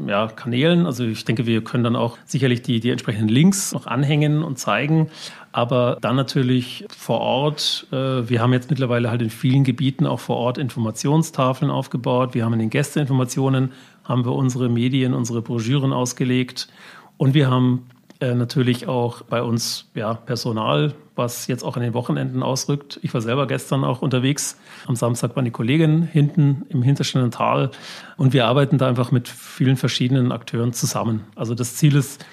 ja, 0.08 0.28
Kanälen. 0.28 0.86
Also 0.86 1.04
ich 1.06 1.26
denke, 1.26 1.46
wir 1.46 1.64
können 1.64 1.84
dann 1.84 1.96
auch 1.96 2.18
sicherlich 2.26 2.62
die, 2.62 2.80
die 2.80 2.90
entsprechenden 2.90 3.30
Links 3.30 3.72
noch 3.72 3.88
anhängen 3.88 4.44
und 4.44 4.60
zeigen. 4.60 5.10
Aber 5.56 6.00
dann 6.02 6.18
natürlich 6.18 6.84
vor 6.90 7.22
Ort. 7.22 7.88
Äh, 7.90 8.28
wir 8.28 8.42
haben 8.42 8.52
jetzt 8.52 8.70
mittlerweile 8.70 9.10
halt 9.10 9.22
in 9.22 9.30
vielen 9.30 9.64
Gebieten 9.64 10.06
auch 10.06 10.20
vor 10.20 10.36
Ort 10.36 10.58
Informationstafeln 10.58 11.72
aufgebaut. 11.72 12.34
Wir 12.34 12.44
haben 12.44 12.52
in 12.52 12.60
den 12.60 12.70
Gästeinformationen 12.70 13.72
haben 14.04 14.26
wir 14.26 14.34
unsere 14.34 14.68
Medien, 14.68 15.14
unsere 15.14 15.42
Broschüren 15.42 15.94
ausgelegt. 15.94 16.68
Und 17.16 17.36
wir 17.36 17.50
haben 17.50 17.88
äh, 18.20 18.36
natürlich 18.36 18.90
auch 18.90 19.22
bei 19.22 19.42
uns 19.42 19.90
ja, 19.96 20.16
Personal, 20.16 20.94
was 21.16 21.48
jetzt 21.48 21.64
auch 21.64 21.78
an 21.78 21.84
den 21.84 21.94
Wochenenden 21.94 22.44
ausrückt. 22.44 23.00
Ich 23.02 23.14
war 23.14 23.22
selber 23.22 23.48
gestern 23.48 23.86
auch 23.86 24.02
unterwegs. 24.02 24.60
Am 24.88 24.98
Samstag 24.98 25.38
war 25.38 25.42
eine 25.42 25.52
Kollegin 25.52 26.04
hinten 26.04 26.66
im 26.68 26.82
hinterstehenden 26.82 27.32
Tal 27.32 27.72
und 28.18 28.34
wir 28.34 28.46
arbeiten 28.46 28.78
da 28.78 28.90
einfach 28.90 29.14
mit 29.14 29.30
vielen 29.30 29.78
verschiedenen 29.78 30.34
Akteuren 30.34 30.74
zusammen. 30.74 31.22
Also 31.34 31.56
das 31.56 31.78
Ziel 31.78 31.96
ist, 31.96 32.26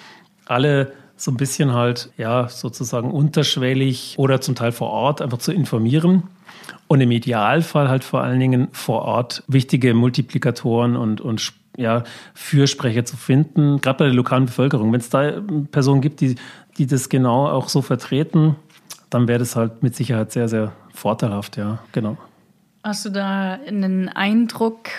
alle 0.45 0.91
so 1.23 1.31
ein 1.31 1.37
bisschen 1.37 1.73
halt, 1.73 2.09
ja, 2.17 2.49
sozusagen 2.49 3.09
unterschwellig 3.09 4.15
oder 4.17 4.41
zum 4.41 4.55
Teil 4.55 4.73
vor 4.73 4.89
Ort 4.89 5.21
einfach 5.21 5.37
zu 5.37 5.53
informieren. 5.53 6.23
Und 6.87 6.99
im 6.99 7.11
Idealfall 7.11 7.87
halt 7.87 8.03
vor 8.03 8.21
allen 8.21 8.39
Dingen 8.41 8.67
vor 8.73 9.03
Ort 9.03 9.43
wichtige 9.47 9.93
Multiplikatoren 9.93 10.97
und, 10.97 11.21
und 11.21 11.53
ja, 11.77 12.03
Fürsprecher 12.33 13.05
zu 13.05 13.15
finden, 13.15 13.79
gerade 13.79 13.99
bei 13.99 14.05
der 14.05 14.13
lokalen 14.13 14.45
Bevölkerung. 14.45 14.91
Wenn 14.91 14.99
es 14.99 15.09
da 15.09 15.41
Personen 15.71 16.01
gibt, 16.01 16.19
die, 16.19 16.35
die 16.77 16.87
das 16.87 17.07
genau 17.07 17.47
auch 17.47 17.69
so 17.69 17.81
vertreten, 17.81 18.57
dann 19.09 19.27
wäre 19.29 19.39
das 19.39 19.55
halt 19.55 19.81
mit 19.81 19.95
Sicherheit 19.95 20.33
sehr, 20.33 20.49
sehr 20.49 20.73
vorteilhaft, 20.93 21.55
ja, 21.55 21.79
genau. 21.93 22.17
Hast 22.83 23.05
du 23.05 23.09
da 23.09 23.59
einen 23.65 24.09
Eindruck, 24.09 24.89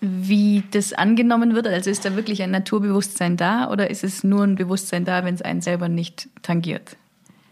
wie 0.00 0.62
das 0.70 0.92
angenommen 0.92 1.54
wird? 1.54 1.66
Also 1.66 1.90
ist 1.90 2.04
da 2.04 2.16
wirklich 2.16 2.42
ein 2.42 2.50
Naturbewusstsein 2.50 3.36
da 3.36 3.70
oder 3.70 3.90
ist 3.90 4.04
es 4.04 4.24
nur 4.24 4.44
ein 4.44 4.54
Bewusstsein 4.54 5.04
da, 5.04 5.24
wenn 5.24 5.34
es 5.34 5.42
einen 5.42 5.60
selber 5.60 5.88
nicht 5.88 6.28
tangiert? 6.42 6.96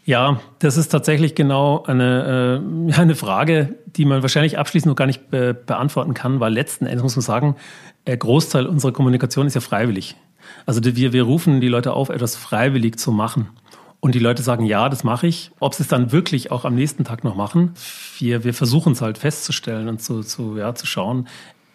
Ja, 0.07 0.41
das 0.59 0.77
ist 0.77 0.89
tatsächlich 0.89 1.35
genau 1.35 1.83
eine, 1.85 2.61
äh, 2.91 2.95
eine 3.01 3.15
Frage, 3.15 3.77
die 3.87 4.05
man 4.05 4.23
wahrscheinlich 4.23 4.59
abschließend 4.59 4.91
noch 4.91 4.97
gar 4.97 5.07
nicht 5.07 5.31
be 5.31 5.55
beantworten 5.55 6.15
kann, 6.15 6.41
weil 6.41 6.53
letzten 6.53 6.87
Endes 6.87 7.03
muss 7.03 7.17
man 7.17 7.23
sagen, 7.23 7.57
der 8.07 8.17
Großteil 8.17 8.67
unserer 8.67 8.93
Kommunikation 8.93 9.47
ist 9.47 9.55
ja 9.55 9.63
freiwillig. 9.63 10.17
Also 10.67 10.81
wir, 10.85 11.13
wir 11.13 11.23
rufen 11.23 11.61
die 11.61 11.69
Leute 11.69 11.95
auf, 11.95 12.11
etwas 12.11 12.37
freiwillig 12.37 12.99
zu 12.99 13.13
machen. 13.13 13.49
Und 14.01 14.15
die 14.15 14.19
Leute 14.19 14.43
sagen, 14.43 14.67
ja, 14.67 14.91
das 14.91 15.03
mache 15.03 15.27
ich. 15.27 15.51
Ob 15.61 15.73
sie 15.73 15.83
es 15.83 15.89
dann 15.89 16.13
wirklich 16.13 16.53
auch 16.53 16.67
am 16.67 16.75
nächsten 16.75 17.05
Tag 17.05 17.25
noch 17.25 17.37
machen, 17.37 17.73
wir, 18.19 18.45
wir 18.45 18.53
versuchen 18.53 18.93
es 18.93 19.01
halt 19.01 19.17
festzustellen 19.17 19.89
und 19.89 20.03
zu, 20.03 20.23
zu, 20.23 20.59
ja, 20.59 20.75
zu 20.75 20.87
schauen. 20.87 21.27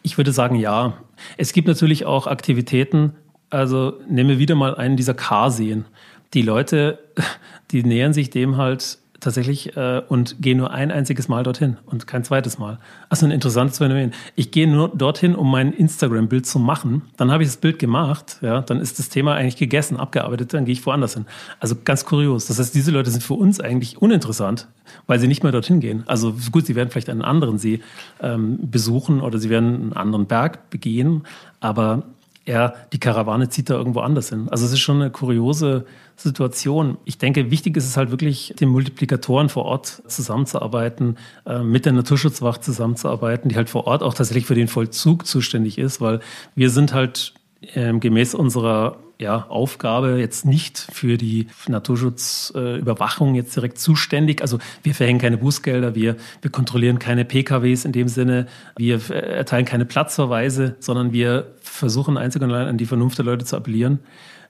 Ich 0.02 0.18
würde 0.18 0.32
sagen, 0.32 0.56
ja. 0.56 0.94
Es 1.38 1.54
gibt 1.54 1.68
natürlich 1.68 2.06
auch 2.06 2.28
Aktivitäten, 2.28 3.16
also 3.50 3.94
nehmen 4.08 4.30
wir 4.30 4.40
wieder 4.40 4.56
mal 4.56 4.76
einen 4.76 4.98
dieser 4.98 5.14
K-Seen. 5.14 5.86
Die 6.34 6.42
Leute, 6.42 7.00
die 7.72 7.84
nähern 7.84 8.14
sich 8.14 8.30
dem 8.30 8.58
halt 8.58 9.00
tatsächlich 9.20 9.76
äh, 9.78 10.02
und 10.08 10.42
gehe 10.42 10.56
nur 10.56 10.72
ein 10.72 10.92
einziges 10.92 11.28
Mal 11.28 11.44
dorthin 11.44 11.78
und 11.86 12.08
kein 12.08 12.24
zweites 12.24 12.58
Mal. 12.58 12.80
Also 13.10 13.26
ein 13.26 13.32
interessantes 13.32 13.78
Phänomen. 13.78 14.14
Ich 14.36 14.52
gehe 14.52 14.68
nur 14.68 14.90
dorthin, 14.90 15.36
um 15.36 15.50
mein 15.50 15.74
Instagram-Bild 15.74 16.46
zu 16.46 16.60
machen. 16.60 17.04
Dann 17.18 17.32
habe 17.32 17.44
ich 17.44 17.50
das 17.50 17.58
Bild 17.58 17.80
gemacht, 17.80 18.38
ja, 18.42 18.62
dann 18.62 18.80
ist 18.80 19.00
das 19.00 19.10
Thema 19.10 19.36
eigentlich 19.36 19.58
gegessen, 19.58 19.98
abgearbeitet, 19.98 20.54
dann 20.54 20.66
gehe 20.66 20.74
ich 20.74 20.86
woanders 20.86 21.14
hin. 21.14 21.26
Also 21.60 21.76
ganz 21.84 22.06
kurios. 22.06 22.48
Das 22.48 22.60
heißt, 22.60 22.74
diese 22.74 22.92
Leute 22.92 23.12
sind 23.12 23.24
für 23.24 23.36
uns 23.36 23.60
eigentlich 23.60 24.02
uninteressant, 24.02 24.68
weil 25.08 25.20
sie 25.20 25.28
nicht 25.28 25.44
mehr 25.44 25.52
dorthin 25.52 25.80
gehen. 25.80 26.04
Also 26.08 26.36
gut, 26.52 26.66
sie 26.66 26.76
werden 26.76 26.90
vielleicht 26.90 27.10
einen 27.10 27.22
anderen 27.22 27.58
See 27.58 27.82
ähm, 28.22 28.60
besuchen 28.62 29.22
oder 29.22 29.40
sie 29.40 29.50
werden 29.50 29.76
einen 29.76 29.94
anderen 29.94 30.26
Berg 30.28 30.70
begehen, 30.70 31.24
aber 31.60 32.04
er, 32.50 32.74
die 32.92 33.00
Karawane 33.00 33.48
zieht 33.50 33.70
da 33.70 33.76
irgendwo 33.76 34.02
anders 34.02 34.30
hin. 34.30 34.48
Also 34.50 34.66
es 34.66 34.72
ist 34.72 34.80
schon 34.80 35.02
eine 35.02 35.12
kuriose 35.12 35.86
Situation. 36.16 36.98
Ich 37.06 37.18
denke, 37.18 37.52
wichtig 37.52 37.78
ist 37.78 37.86
es 37.86 37.96
halt 37.96 38.12
wirklich, 38.12 38.54
den 38.60 38.70
Multiplikatoren 38.70 39.50
vor 39.50 39.66
Ort 39.66 40.02
zusammenzuarbeiten, 40.08 41.18
äh, 41.46 41.60
mit 41.60 41.86
der 41.86 41.94
Naturschutzwacht 41.94 42.64
zusammenzuarbeiten, 42.64 43.50
die 43.50 43.56
halt 43.56 43.70
vor 43.70 43.88
Ort 43.88 44.04
auch 44.04 44.14
tatsächlich 44.14 44.46
für 44.46 44.56
den 44.56 44.68
Vollzug 44.68 45.26
zuständig 45.26 45.78
ist, 45.78 46.02
weil 46.02 46.20
wir 46.56 46.70
sind 46.70 46.94
halt 46.94 47.34
äh, 47.74 47.94
gemäß 47.98 48.34
unserer 48.34 48.98
ja, 49.20 49.46
Aufgabe 49.50 50.18
jetzt 50.18 50.46
nicht 50.46 50.78
für 50.78 51.18
die 51.18 51.48
Naturschutzüberwachung 51.68 53.34
äh, 53.34 53.38
jetzt 53.38 53.56
direkt 53.56 53.78
zuständig. 53.78 54.42
Also 54.42 54.60
wir 54.82 54.96
verhängen 54.96 55.20
keine 55.20 55.38
Bußgelder, 55.38 55.94
wir, 55.94 56.16
wir 56.42 56.52
kontrollieren 56.52 57.00
keine 57.00 57.26
PKWs 57.26 57.84
in 57.84 57.92
dem 57.92 58.08
Sinne, 58.08 58.48
wir 58.78 59.02
äh, 59.10 59.36
erteilen 59.36 59.66
keine 59.66 59.86
Platzverweise, 59.86 60.78
sondern 60.80 61.12
wir 61.12 61.52
versuchen 61.62 62.18
einzig 62.18 62.42
und 62.42 62.52
allein 62.52 62.68
an 62.68 62.78
die 62.78 62.86
Vernunft 62.86 63.18
der 63.18 63.26
Leute 63.26 63.44
zu 63.44 63.58
appellieren 63.58 64.00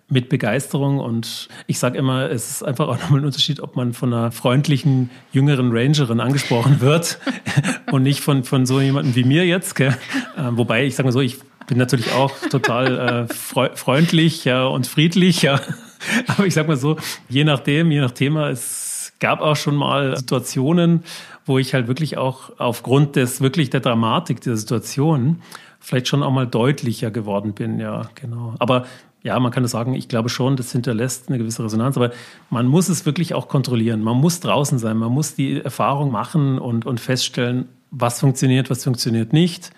mit 0.10 0.30
Begeisterung. 0.30 1.00
Und 1.00 1.48
ich 1.67 1.80
sage 1.80 1.98
immer, 1.98 2.30
es 2.30 2.50
ist 2.50 2.63
einfach 2.63 2.88
auch 2.88 3.00
nochmal 3.00 3.22
ein 3.22 3.26
Unterschied, 3.26 3.60
ob 3.60 3.76
man 3.76 3.93
von 3.93 4.13
einer 4.13 4.32
freundlichen, 4.32 5.10
jüngeren 5.32 5.72
Rangerin 5.72 6.19
angesprochen 6.19 6.82
wird 6.82 7.19
und 7.91 8.04
nicht 8.04 8.22
von, 8.22 8.43
von 8.43 8.65
so 8.65 8.82
jemandem 8.82 9.15
wie 9.15 9.24
mir 9.24 9.45
jetzt. 9.45 9.76
Gell? 9.76 9.95
Äh, 10.38 10.41
wobei, 10.52 10.86
ich 10.86 10.95
sage 10.95 11.08
mal 11.08 11.13
so, 11.13 11.22
ich 11.22 11.38
bin 11.67 11.78
natürlich 11.78 12.12
auch 12.13 12.32
total 12.50 13.28
äh, 13.30 13.34
freundlich 13.76 14.45
ja, 14.45 14.65
und 14.65 14.88
friedlich. 14.88 15.43
Ja. 15.43 15.62
Aber 16.28 16.45
ich 16.45 16.54
sag 16.54 16.67
mal 16.67 16.78
so, 16.78 16.98
je 17.30 17.43
nachdem, 17.43 17.91
je 17.91 18.02
nach 18.02 18.12
Thema, 18.12 18.50
es 18.50 19.13
gab 19.19 19.41
auch 19.41 19.56
schon 19.56 19.76
mal 19.76 20.17
Situationen, 20.17 21.04
wo 21.45 21.60
ich 21.60 21.74
halt 21.74 21.88
wirklich 21.88 22.17
auch 22.17 22.52
aufgrund 22.58 23.15
des 23.15 23.41
wirklich 23.41 23.69
der 23.69 23.82
Dramatik 23.82 24.41
der 24.41 24.56
Situation 24.56 25.41
vielleicht 25.80 26.08
schon 26.08 26.24
auch 26.24 26.32
mal 26.32 26.48
deutlicher 26.48 27.12
geworden 27.12 27.54
bin. 27.54 27.80
Ja, 27.80 28.10
genau. 28.15 28.56
Aber 28.60 28.86
ja, 29.21 29.39
man 29.39 29.51
kann 29.51 29.63
das 29.63 29.71
sagen, 29.71 29.93
ich 29.93 30.08
glaube 30.08 30.29
schon, 30.29 30.55
das 30.55 30.71
hinterlässt 30.71 31.27
eine 31.27 31.38
gewisse 31.38 31.63
Resonanz, 31.63 31.97
aber 31.97 32.12
man 32.49 32.67
muss 32.67 32.88
es 32.88 33.05
wirklich 33.05 33.34
auch 33.34 33.47
kontrollieren. 33.47 34.01
Man 34.01 34.17
muss 34.17 34.39
draußen 34.39 34.79
sein, 34.79 34.97
man 34.97 35.12
muss 35.12 35.36
die 35.36 35.62
Erfahrung 35.62 36.12
machen 36.12 36.58
und, 36.58 36.86
und 36.86 36.99
feststellen, 36.99 37.67
was 37.91 38.19
funktioniert, 38.19 38.69
was 38.69 38.84
funktioniert 38.84 39.34
nicht. 39.34 39.71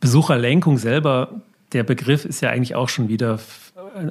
Besucherlenkung 0.00 0.78
selber, 0.78 1.42
der 1.72 1.84
Begriff 1.84 2.24
ist 2.24 2.40
ja 2.40 2.50
eigentlich 2.50 2.74
auch 2.74 2.88
schon 2.88 3.08
wieder 3.08 3.38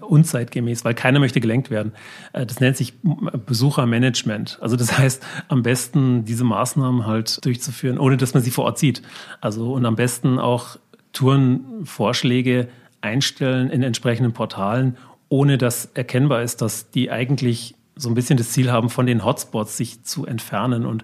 unzeitgemäß, 0.02 0.86
weil 0.86 0.94
keiner 0.94 1.20
möchte 1.20 1.40
gelenkt 1.40 1.70
werden. 1.70 1.94
Äh, 2.34 2.46
das 2.46 2.60
nennt 2.60 2.78
sich 2.78 2.94
Besuchermanagement. 3.02 4.60
Also 4.62 4.76
das 4.76 4.98
heißt, 4.98 5.26
am 5.48 5.64
besten 5.64 6.26
diese 6.26 6.44
Maßnahmen 6.44 7.06
halt 7.06 7.44
durchzuführen, 7.46 7.98
ohne 7.98 8.18
dass 8.18 8.34
man 8.34 8.44
sie 8.44 8.52
vor 8.52 8.66
Ort 8.66 8.80
sieht. 8.80 9.02
Also 9.42 9.74
und 9.74 9.86
am 9.86 9.96
besten 9.96 10.40
auch 10.40 10.78
Tourenvorschläge 11.14 12.68
einstellen 13.02 13.70
in 13.70 13.84
entsprechenden 13.84 14.34
Portalen, 14.34 14.98
ohne 15.30 15.58
dass 15.58 15.86
erkennbar 15.94 16.42
ist, 16.42 16.62
dass 16.62 16.90
die 16.92 17.12
eigentlich 17.12 17.76
so 17.96 18.10
ein 18.10 18.16
bisschen 18.16 18.38
das 18.38 18.52
Ziel 18.52 18.72
haben, 18.72 18.90
von 18.90 19.06
den 19.06 19.26
Hotspots 19.26 19.76
sich 19.78 20.04
zu 20.04 20.26
entfernen. 20.26 20.86
Und 20.86 21.04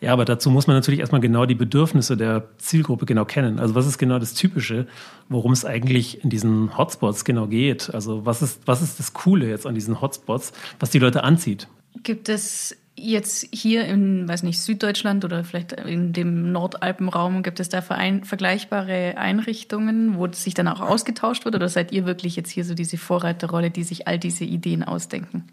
ja, 0.00 0.12
aber 0.12 0.24
dazu 0.24 0.50
muss 0.50 0.66
man 0.66 0.76
natürlich 0.76 1.00
erstmal 1.00 1.20
genau 1.20 1.46
die 1.46 1.54
Bedürfnisse 1.54 2.16
der 2.16 2.48
Zielgruppe 2.58 3.06
genau 3.06 3.24
kennen. 3.24 3.60
Also 3.60 3.76
was 3.76 3.86
ist 3.86 3.98
genau 3.98 4.18
das 4.18 4.34
Typische, 4.34 4.88
worum 5.28 5.52
es 5.52 5.64
eigentlich 5.64 6.24
in 6.24 6.30
diesen 6.30 6.76
Hotspots 6.76 7.24
genau 7.24 7.46
geht? 7.46 7.94
Also 7.94 8.26
was 8.26 8.42
ist, 8.42 8.62
was 8.66 8.82
ist 8.82 8.98
das 8.98 9.12
Coole 9.12 9.48
jetzt 9.48 9.66
an 9.66 9.74
diesen 9.76 10.00
Hotspots, 10.00 10.52
was 10.80 10.90
die 10.90 10.98
Leute 10.98 11.22
anzieht? 11.22 11.68
Gibt 12.02 12.28
es 12.28 12.76
jetzt 13.02 13.46
hier 13.52 13.84
in, 13.84 14.28
weiß 14.28 14.42
nicht, 14.42 14.60
Süddeutschland 14.60 15.24
oder 15.24 15.44
vielleicht 15.44 15.72
in 15.72 16.12
dem 16.12 16.52
Nordalpenraum, 16.52 17.42
gibt 17.42 17.60
es 17.60 17.68
da 17.68 17.82
Verein, 17.82 18.24
vergleichbare 18.24 19.16
Einrichtungen, 19.16 20.16
wo 20.16 20.28
sich 20.32 20.54
dann 20.54 20.68
auch 20.68 20.80
ausgetauscht 20.80 21.44
wird? 21.44 21.54
Oder 21.54 21.68
seid 21.68 21.92
ihr 21.92 22.06
wirklich 22.06 22.36
jetzt 22.36 22.50
hier 22.50 22.64
so 22.64 22.74
diese 22.74 22.98
Vorreiterrolle, 22.98 23.70
die 23.70 23.82
sich 23.82 24.08
all 24.08 24.18
diese 24.18 24.44
Ideen 24.44 24.82
ausdenken? 24.82 25.44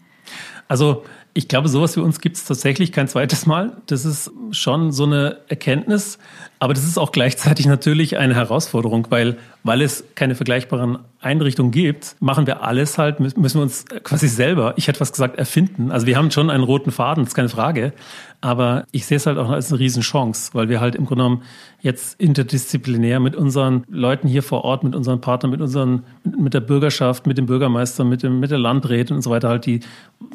Also 0.67 1.03
ich 1.39 1.47
glaube, 1.47 1.69
sowas 1.69 1.93
für 1.93 2.04
uns 2.04 2.19
gibt 2.19 2.36
es 2.36 2.43
tatsächlich 2.43 2.91
kein 2.91 3.08
zweites 3.08 3.45
Mal. 3.45 3.78
Das 3.86 4.04
ist 4.04 4.30
schon 4.52 4.91
so 4.91 5.06
eine 5.06 5.38
Erkenntnis, 5.47 6.19
aber 6.60 6.73
das 6.73 6.84
ist 6.84 6.97
auch 6.97 7.13
gleichzeitig 7.13 7.65
natürlich 7.65 8.17
eine 8.17 8.36
Herausforderung, 8.36 9.08
weil, 9.10 9.38
weil 9.63 9.82
es 9.82 10.04
keine 10.15 10.36
vergleichbaren 10.36 10.99
Einrichtungen 11.21 11.71
gibt, 11.71 12.17
machen 12.19 12.45
wir 12.45 12.63
alles 12.63 12.97
halt, 12.97 13.21
müssen 13.21 13.41
wir 13.41 13.62
uns 13.62 13.86
quasi 14.04 14.28
selber, 14.28 14.73
ich 14.75 14.89
hätte 14.89 14.99
was 14.99 15.13
gesagt, 15.13 15.38
erfinden. 15.38 15.91
Also 15.91 16.08
wir 16.08 16.17
haben 16.17 16.30
schon 16.30 16.49
einen 16.49 16.63
roten 16.63 16.91
Faden, 16.91 17.23
das 17.23 17.32
ist 17.32 17.36
keine 17.36 17.47
Frage, 17.47 17.93
aber 18.41 18.86
ich 18.91 19.06
sehe 19.06 19.17
es 19.17 19.25
halt 19.25 19.38
auch 19.38 19.49
als 19.49 19.71
eine 19.71 19.80
Riesenchance, 19.80 20.52
weil 20.54 20.67
wir 20.67 20.82
halt 20.82 20.95
im 20.95 21.06
Grunde 21.06 21.23
genommen 21.23 21.43
jetzt 21.82 22.19
interdisziplinär 22.19 23.19
mit 23.19 23.36
unseren 23.36 23.84
Leuten 23.89 24.28
hier 24.28 24.43
vor 24.43 24.63
Ort, 24.63 24.84
mit 24.84 24.95
unseren 24.95 25.21
Partnern, 25.21 25.52
mit 25.52 25.62
unseren, 25.62 26.04
mit 26.23 26.54
der 26.54 26.62
Bürgerschaft, 26.62 27.28
mit 27.28 27.38
dem 27.38 27.45
Bürgermeister, 27.45 28.04
mit 28.04 28.23
dem, 28.23 28.39
mit 28.39 28.52
der 28.52 28.60
Landrätin 28.60 29.17
und 29.17 29.21
so 29.21 29.30
weiter 29.30 29.49
halt 29.49 29.65
die 29.65 29.82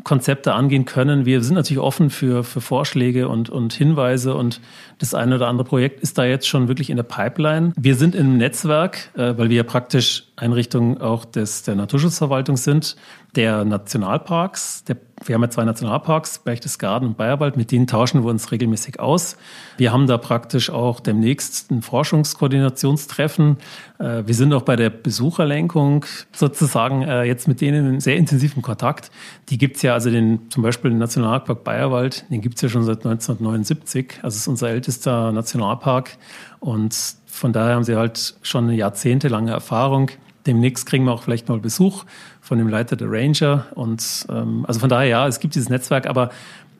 Konzepte 0.02 0.54
angehen 0.54 0.84
können. 0.84 0.93
Wir 0.96 1.42
sind 1.42 1.54
natürlich 1.54 1.82
offen 1.82 2.10
für, 2.10 2.44
für 2.44 2.60
Vorschläge 2.60 3.28
und, 3.28 3.50
und 3.50 3.72
Hinweise 3.72 4.34
und 4.34 4.60
das 4.98 5.14
eine 5.14 5.36
oder 5.36 5.48
andere 5.48 5.66
Projekt 5.66 6.00
ist 6.00 6.18
da 6.18 6.24
jetzt 6.24 6.46
schon 6.46 6.68
wirklich 6.68 6.90
in 6.90 6.96
der 6.96 7.04
Pipeline. 7.04 7.72
Wir 7.76 7.96
sind 7.96 8.14
im 8.14 8.36
Netzwerk, 8.36 9.10
äh, 9.14 9.36
weil 9.36 9.50
wir 9.50 9.56
ja 9.56 9.62
praktisch 9.64 10.24
Einrichtungen 10.36 11.00
auch 11.00 11.24
des, 11.24 11.62
der 11.62 11.76
Naturschutzverwaltung 11.76 12.56
sind, 12.56 12.96
der 13.36 13.64
Nationalparks. 13.64 14.82
Der, 14.84 14.96
wir 15.24 15.34
haben 15.34 15.42
ja 15.42 15.50
zwei 15.50 15.64
Nationalparks, 15.64 16.40
Berchtesgaden 16.40 17.08
und 17.08 17.16
Bayerwald, 17.16 17.56
mit 17.56 17.70
denen 17.70 17.86
tauschen 17.86 18.24
wir 18.24 18.30
uns 18.30 18.50
regelmäßig 18.50 18.98
aus. 18.98 19.36
Wir 19.76 19.92
haben 19.92 20.08
da 20.08 20.18
praktisch 20.18 20.70
auch 20.70 20.98
demnächst 20.98 21.70
ein 21.70 21.82
Forschungskoordinationstreffen. 21.82 23.58
Äh, 23.98 24.24
wir 24.26 24.34
sind 24.34 24.52
auch 24.52 24.62
bei 24.62 24.74
der 24.74 24.90
Besucherlenkung 24.90 26.04
sozusagen 26.32 27.02
äh, 27.02 27.22
jetzt 27.22 27.46
mit 27.46 27.60
denen 27.60 27.94
in 27.94 28.00
sehr 28.00 28.16
intensivem 28.16 28.60
Kontakt. 28.60 29.12
Die 29.50 29.58
gibt's 29.58 29.82
ja, 29.82 29.94
also 29.94 30.10
den, 30.10 30.50
zum 30.50 30.64
Beispiel 30.64 30.90
den 30.90 30.98
Nationalpark 30.98 31.62
Bayerwald, 31.62 32.24
den 32.30 32.40
gibt's 32.40 32.60
ja 32.60 32.68
schon 32.68 32.82
seit 32.82 32.98
1979. 33.06 34.18
Also 34.22 34.34
es 34.34 34.36
ist 34.42 34.48
unser 34.48 34.70
ältester 34.70 35.30
Nationalpark. 35.30 36.18
Und 36.58 36.94
von 37.34 37.52
daher 37.52 37.74
haben 37.74 37.84
sie 37.84 37.96
halt 37.96 38.34
schon 38.42 38.64
eine 38.64 38.76
jahrzehntelange 38.76 39.50
Erfahrung. 39.50 40.10
Demnächst 40.46 40.86
kriegen 40.86 41.04
wir 41.04 41.12
auch 41.12 41.22
vielleicht 41.22 41.48
mal 41.48 41.58
Besuch 41.58 42.04
von 42.40 42.58
dem 42.58 42.68
Leiter 42.68 42.94
der 42.94 43.10
Ranger. 43.10 43.66
Und 43.74 44.26
ähm, 44.30 44.64
also 44.68 44.78
von 44.78 44.88
daher, 44.88 45.08
ja, 45.08 45.26
es 45.26 45.40
gibt 45.40 45.56
dieses 45.56 45.68
Netzwerk, 45.68 46.06
aber 46.06 46.30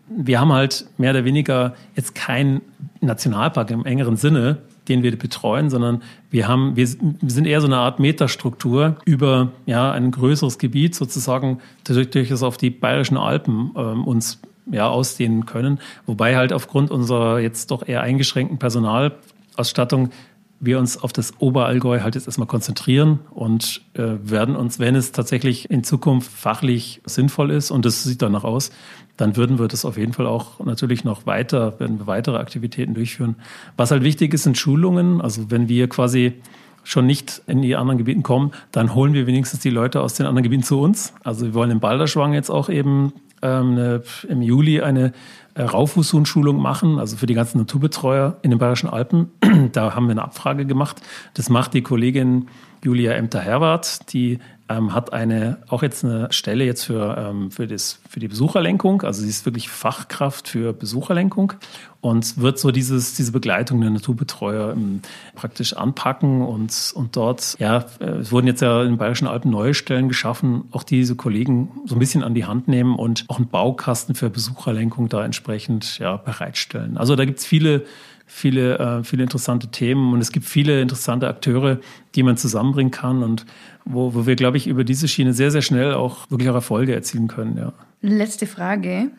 wir 0.08 0.38
haben 0.38 0.52
halt 0.52 0.86
mehr 0.96 1.10
oder 1.10 1.24
weniger 1.24 1.74
jetzt 1.96 2.14
keinen 2.14 2.60
Nationalpark 3.00 3.70
im 3.72 3.84
engeren 3.84 4.16
Sinne, 4.16 4.58
den 4.86 5.02
wir 5.02 5.18
betreuen, 5.18 5.70
sondern 5.70 6.02
wir 6.30 6.46
haben, 6.46 6.76
wir 6.76 6.86
sind 6.86 7.46
eher 7.46 7.60
so 7.60 7.66
eine 7.66 7.78
Art 7.78 7.98
Metastruktur 7.98 8.96
über 9.06 9.50
ja 9.66 9.90
ein 9.90 10.12
größeres 10.12 10.58
Gebiet 10.58 10.94
sozusagen, 10.94 11.58
durch, 11.84 12.10
durch 12.10 12.28
das 12.28 12.42
auf 12.42 12.58
die 12.58 12.70
bayerischen 12.70 13.16
Alpen 13.16 13.72
ähm, 13.76 14.04
uns 14.06 14.40
ja 14.70 14.88
ausdehnen 14.88 15.46
können, 15.46 15.80
wobei 16.06 16.36
halt 16.36 16.52
aufgrund 16.52 16.90
unserer 16.90 17.40
jetzt 17.40 17.70
doch 17.70 17.86
eher 17.86 18.02
eingeschränkten 18.02 18.58
Personalausstattung 18.58 20.10
wir 20.60 20.78
uns 20.78 20.96
auf 20.96 21.12
das 21.12 21.34
Oberallgäu 21.40 22.00
halt 22.00 22.14
jetzt 22.14 22.26
erstmal 22.26 22.46
konzentrieren 22.46 23.20
und 23.30 23.82
äh, 23.94 24.14
werden 24.22 24.56
uns, 24.56 24.78
wenn 24.78 24.94
es 24.94 25.12
tatsächlich 25.12 25.70
in 25.70 25.84
Zukunft 25.84 26.30
fachlich 26.30 27.02
sinnvoll 27.04 27.50
ist, 27.50 27.70
und 27.70 27.84
das 27.84 28.04
sieht 28.04 28.22
danach 28.22 28.44
aus, 28.44 28.70
dann 29.16 29.36
würden 29.36 29.58
wir 29.58 29.68
das 29.68 29.84
auf 29.84 29.96
jeden 29.96 30.12
Fall 30.12 30.26
auch 30.26 30.60
natürlich 30.60 31.04
noch 31.04 31.26
weiter, 31.26 31.78
werden 31.78 31.98
wir 31.98 32.06
weitere 32.06 32.36
Aktivitäten 32.38 32.94
durchführen. 32.94 33.36
Was 33.76 33.90
halt 33.90 34.02
wichtig 34.02 34.34
ist, 34.34 34.44
sind 34.44 34.58
Schulungen. 34.58 35.20
Also 35.20 35.50
wenn 35.50 35.68
wir 35.68 35.88
quasi 35.88 36.34
schon 36.82 37.06
nicht 37.06 37.42
in 37.46 37.62
die 37.62 37.76
anderen 37.76 37.98
Gebieten 37.98 38.22
kommen, 38.22 38.52
dann 38.72 38.94
holen 38.94 39.14
wir 39.14 39.26
wenigstens 39.26 39.60
die 39.60 39.70
Leute 39.70 40.00
aus 40.00 40.14
den 40.14 40.26
anderen 40.26 40.42
Gebieten 40.42 40.64
zu 40.64 40.80
uns. 40.80 41.14
Also 41.22 41.46
wir 41.46 41.54
wollen 41.54 41.70
in 41.70 41.80
Balderschwang 41.80 42.34
jetzt 42.34 42.50
auch 42.50 42.68
eben 42.68 43.12
ähm, 43.44 43.72
eine, 43.72 44.02
im 44.28 44.42
Juli 44.42 44.80
eine 44.80 45.12
äh, 45.54 45.62
Raufußhuhn-Schulung 45.62 46.60
machen, 46.60 46.98
also 46.98 47.16
für 47.16 47.26
die 47.26 47.34
ganzen 47.34 47.58
Naturbetreuer 47.58 48.38
in 48.42 48.50
den 48.50 48.58
Bayerischen 48.58 48.88
Alpen. 48.88 49.30
da 49.72 49.94
haben 49.94 50.06
wir 50.06 50.12
eine 50.12 50.24
Abfrage 50.24 50.66
gemacht. 50.66 51.00
Das 51.34 51.48
macht 51.48 51.74
die 51.74 51.82
Kollegin 51.82 52.48
Julia 52.82 53.12
Emter-Herwart, 53.12 54.12
die 54.12 54.40
ähm, 54.76 54.94
hat 54.94 55.12
eine, 55.12 55.58
auch 55.68 55.82
jetzt 55.82 56.04
eine 56.04 56.32
Stelle 56.32 56.64
jetzt 56.64 56.84
für, 56.84 57.16
ähm, 57.16 57.50
für, 57.50 57.66
das, 57.66 58.00
für 58.08 58.20
die 58.20 58.28
Besucherlenkung. 58.28 59.02
Also 59.02 59.22
sie 59.22 59.28
ist 59.28 59.44
wirklich 59.44 59.68
Fachkraft 59.68 60.48
für 60.48 60.72
Besucherlenkung. 60.72 61.54
und 62.00 62.36
wird 62.38 62.58
so 62.58 62.70
dieses, 62.70 63.14
diese 63.14 63.32
Begleitung 63.32 63.80
der 63.80 63.88
Naturbetreuer 63.90 64.72
ähm, 64.72 65.00
praktisch 65.34 65.72
anpacken 65.72 66.42
und, 66.42 66.92
und 66.94 67.16
dort, 67.16 67.56
ja, 67.58 67.86
äh, 67.98 68.18
es 68.20 68.30
wurden 68.30 68.46
jetzt 68.46 68.60
ja 68.60 68.82
in 68.82 68.90
den 68.90 68.98
Bayerischen 68.98 69.26
Alpen 69.26 69.50
neue 69.50 69.72
Stellen 69.72 70.08
geschaffen, 70.08 70.64
auch 70.70 70.82
diese 70.82 71.16
Kollegen 71.16 71.70
so 71.86 71.96
ein 71.96 71.98
bisschen 71.98 72.22
an 72.22 72.34
die 72.34 72.44
Hand 72.44 72.68
nehmen 72.68 72.96
und 72.96 73.24
auch 73.28 73.38
einen 73.38 73.48
Baukasten 73.48 74.14
für 74.14 74.28
Besucherlenkung 74.28 75.08
da 75.08 75.24
entsprechend 75.24 75.98
ja, 75.98 76.16
bereitstellen. 76.18 76.98
Also 76.98 77.16
da 77.16 77.24
gibt's 77.24 77.46
viele 77.46 77.84
viele, 78.26 78.78
äh, 78.78 79.04
viele 79.04 79.22
interessante 79.22 79.68
Themen 79.68 80.12
und 80.12 80.20
es 80.20 80.32
gibt 80.32 80.46
viele 80.46 80.80
interessante 80.80 81.28
Akteure, 81.28 81.78
die 82.14 82.22
man 82.22 82.36
zusammenbringen 82.36 82.90
kann 82.90 83.22
und 83.22 83.44
wo, 83.84 84.14
wo 84.14 84.26
wir, 84.26 84.36
glaube 84.36 84.56
ich, 84.56 84.66
über 84.66 84.84
diese 84.84 85.08
Schiene 85.08 85.32
sehr, 85.32 85.50
sehr 85.50 85.62
schnell 85.62 85.94
auch 85.94 86.30
wirklich 86.30 86.48
auch 86.50 86.54
Erfolge 86.54 86.94
erzielen 86.94 87.28
können. 87.28 87.56
Ja. 87.56 87.72
Letzte 88.02 88.46
Frage. 88.46 89.10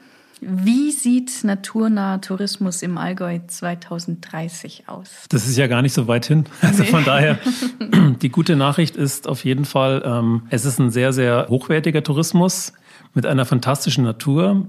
Wie 0.41 0.91
sieht 0.91 1.43
naturnaher 1.43 2.19
Tourismus 2.19 2.81
im 2.81 2.97
Allgäu 2.97 3.39
2030 3.47 4.83
aus? 4.87 5.09
Das 5.29 5.47
ist 5.47 5.57
ja 5.57 5.67
gar 5.67 5.81
nicht 5.81 5.93
so 5.93 6.07
weit 6.07 6.25
hin. 6.25 6.45
Also 6.61 6.83
nee. 6.83 6.89
von 6.89 7.05
daher, 7.05 7.39
die 8.21 8.29
gute 8.29 8.55
Nachricht 8.55 8.95
ist 8.97 9.27
auf 9.27 9.45
jeden 9.45 9.65
Fall, 9.65 10.03
ähm, 10.05 10.43
es 10.49 10.65
ist 10.65 10.79
ein 10.79 10.91
sehr, 10.91 11.13
sehr 11.13 11.47
hochwertiger 11.49 12.03
Tourismus 12.03 12.73
mit 13.13 13.25
einer 13.25 13.45
fantastischen 13.45 14.03
Natur, 14.03 14.67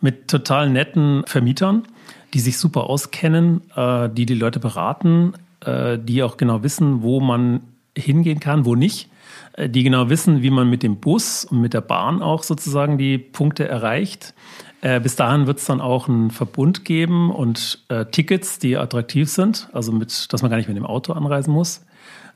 mit 0.00 0.28
total 0.28 0.68
netten 0.68 1.24
Vermietern 1.26 1.84
die 2.34 2.40
sich 2.40 2.58
super 2.58 2.84
auskennen, 2.84 3.62
äh, 3.76 4.08
die 4.10 4.26
die 4.26 4.34
Leute 4.34 4.60
beraten, 4.60 5.32
äh, 5.64 5.98
die 5.98 6.22
auch 6.22 6.36
genau 6.36 6.62
wissen, 6.62 7.02
wo 7.02 7.20
man 7.20 7.60
hingehen 7.96 8.40
kann, 8.40 8.64
wo 8.64 8.74
nicht, 8.74 9.08
die 9.58 9.82
genau 9.82 10.10
wissen, 10.10 10.42
wie 10.42 10.50
man 10.50 10.68
mit 10.68 10.82
dem 10.82 10.96
Bus 10.96 11.44
und 11.44 11.60
mit 11.60 11.74
der 11.74 11.80
Bahn 11.80 12.22
auch 12.22 12.42
sozusagen 12.42 12.98
die 12.98 13.18
Punkte 13.18 13.66
erreicht. 13.66 14.34
Äh, 14.82 15.00
bis 15.00 15.16
dahin 15.16 15.46
wird 15.46 15.58
es 15.58 15.64
dann 15.64 15.80
auch 15.80 16.08
einen 16.08 16.30
Verbund 16.30 16.84
geben 16.84 17.30
und 17.30 17.84
äh, 17.88 18.04
Tickets, 18.06 18.58
die 18.58 18.76
attraktiv 18.76 19.30
sind, 19.30 19.68
also 19.72 19.92
mit, 19.92 20.32
dass 20.32 20.42
man 20.42 20.50
gar 20.50 20.58
nicht 20.58 20.68
mit 20.68 20.76
dem 20.76 20.86
Auto 20.86 21.12
anreisen 21.12 21.52
muss. 21.52 21.84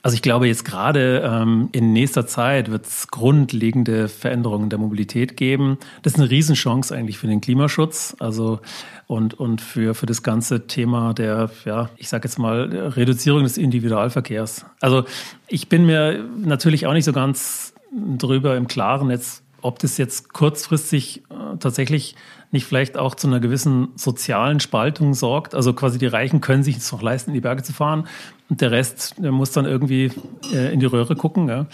Also 0.02 0.14
ich 0.14 0.22
glaube, 0.22 0.46
jetzt 0.46 0.64
gerade 0.64 1.22
ähm, 1.24 1.68
in 1.72 1.92
nächster 1.92 2.26
Zeit 2.26 2.70
wird 2.70 2.86
es 2.86 3.08
grundlegende 3.08 4.08
Veränderungen 4.08 4.70
der 4.70 4.78
Mobilität 4.78 5.36
geben. 5.36 5.78
Das 6.02 6.14
ist 6.14 6.18
eine 6.18 6.30
Riesenchance 6.30 6.94
eigentlich 6.94 7.18
für 7.18 7.26
den 7.26 7.40
Klimaschutz. 7.40 8.16
Also 8.18 8.60
und, 9.06 9.34
und 9.34 9.60
für, 9.60 9.94
für 9.94 10.06
das 10.06 10.22
ganze 10.22 10.66
Thema 10.66 11.12
der, 11.12 11.50
ja, 11.64 11.90
ich 11.96 12.08
sage 12.08 12.28
jetzt 12.28 12.38
mal, 12.38 12.62
Reduzierung 12.96 13.42
des 13.42 13.58
Individualverkehrs. 13.58 14.64
Also 14.80 15.04
ich 15.48 15.68
bin 15.68 15.84
mir 15.84 16.24
natürlich 16.38 16.86
auch 16.86 16.92
nicht 16.94 17.04
so 17.04 17.12
ganz 17.12 17.74
drüber 17.92 18.56
im 18.56 18.68
Klaren 18.68 19.10
jetzt, 19.10 19.42
ob 19.62 19.78
das 19.80 19.98
jetzt 19.98 20.32
kurzfristig 20.32 21.22
tatsächlich 21.58 22.14
nicht 22.52 22.64
vielleicht 22.64 22.96
auch 22.96 23.14
zu 23.14 23.26
einer 23.26 23.40
gewissen 23.40 23.88
sozialen 23.96 24.60
Spaltung 24.60 25.14
sorgt. 25.14 25.54
Also 25.54 25.72
quasi 25.72 25.98
die 25.98 26.06
Reichen 26.06 26.40
können 26.40 26.62
sich 26.62 26.76
es 26.76 26.90
noch 26.92 27.02
leisten, 27.02 27.30
in 27.30 27.34
die 27.34 27.40
Berge 27.40 27.62
zu 27.62 27.72
fahren 27.72 28.06
und 28.48 28.60
der 28.60 28.72
Rest 28.72 29.14
der 29.18 29.32
muss 29.32 29.52
dann 29.52 29.64
irgendwie 29.64 30.10
äh, 30.52 30.72
in 30.72 30.80
die 30.80 30.86
Röhre 30.86 31.16
gucken. 31.16 31.48
Ja. 31.48 31.66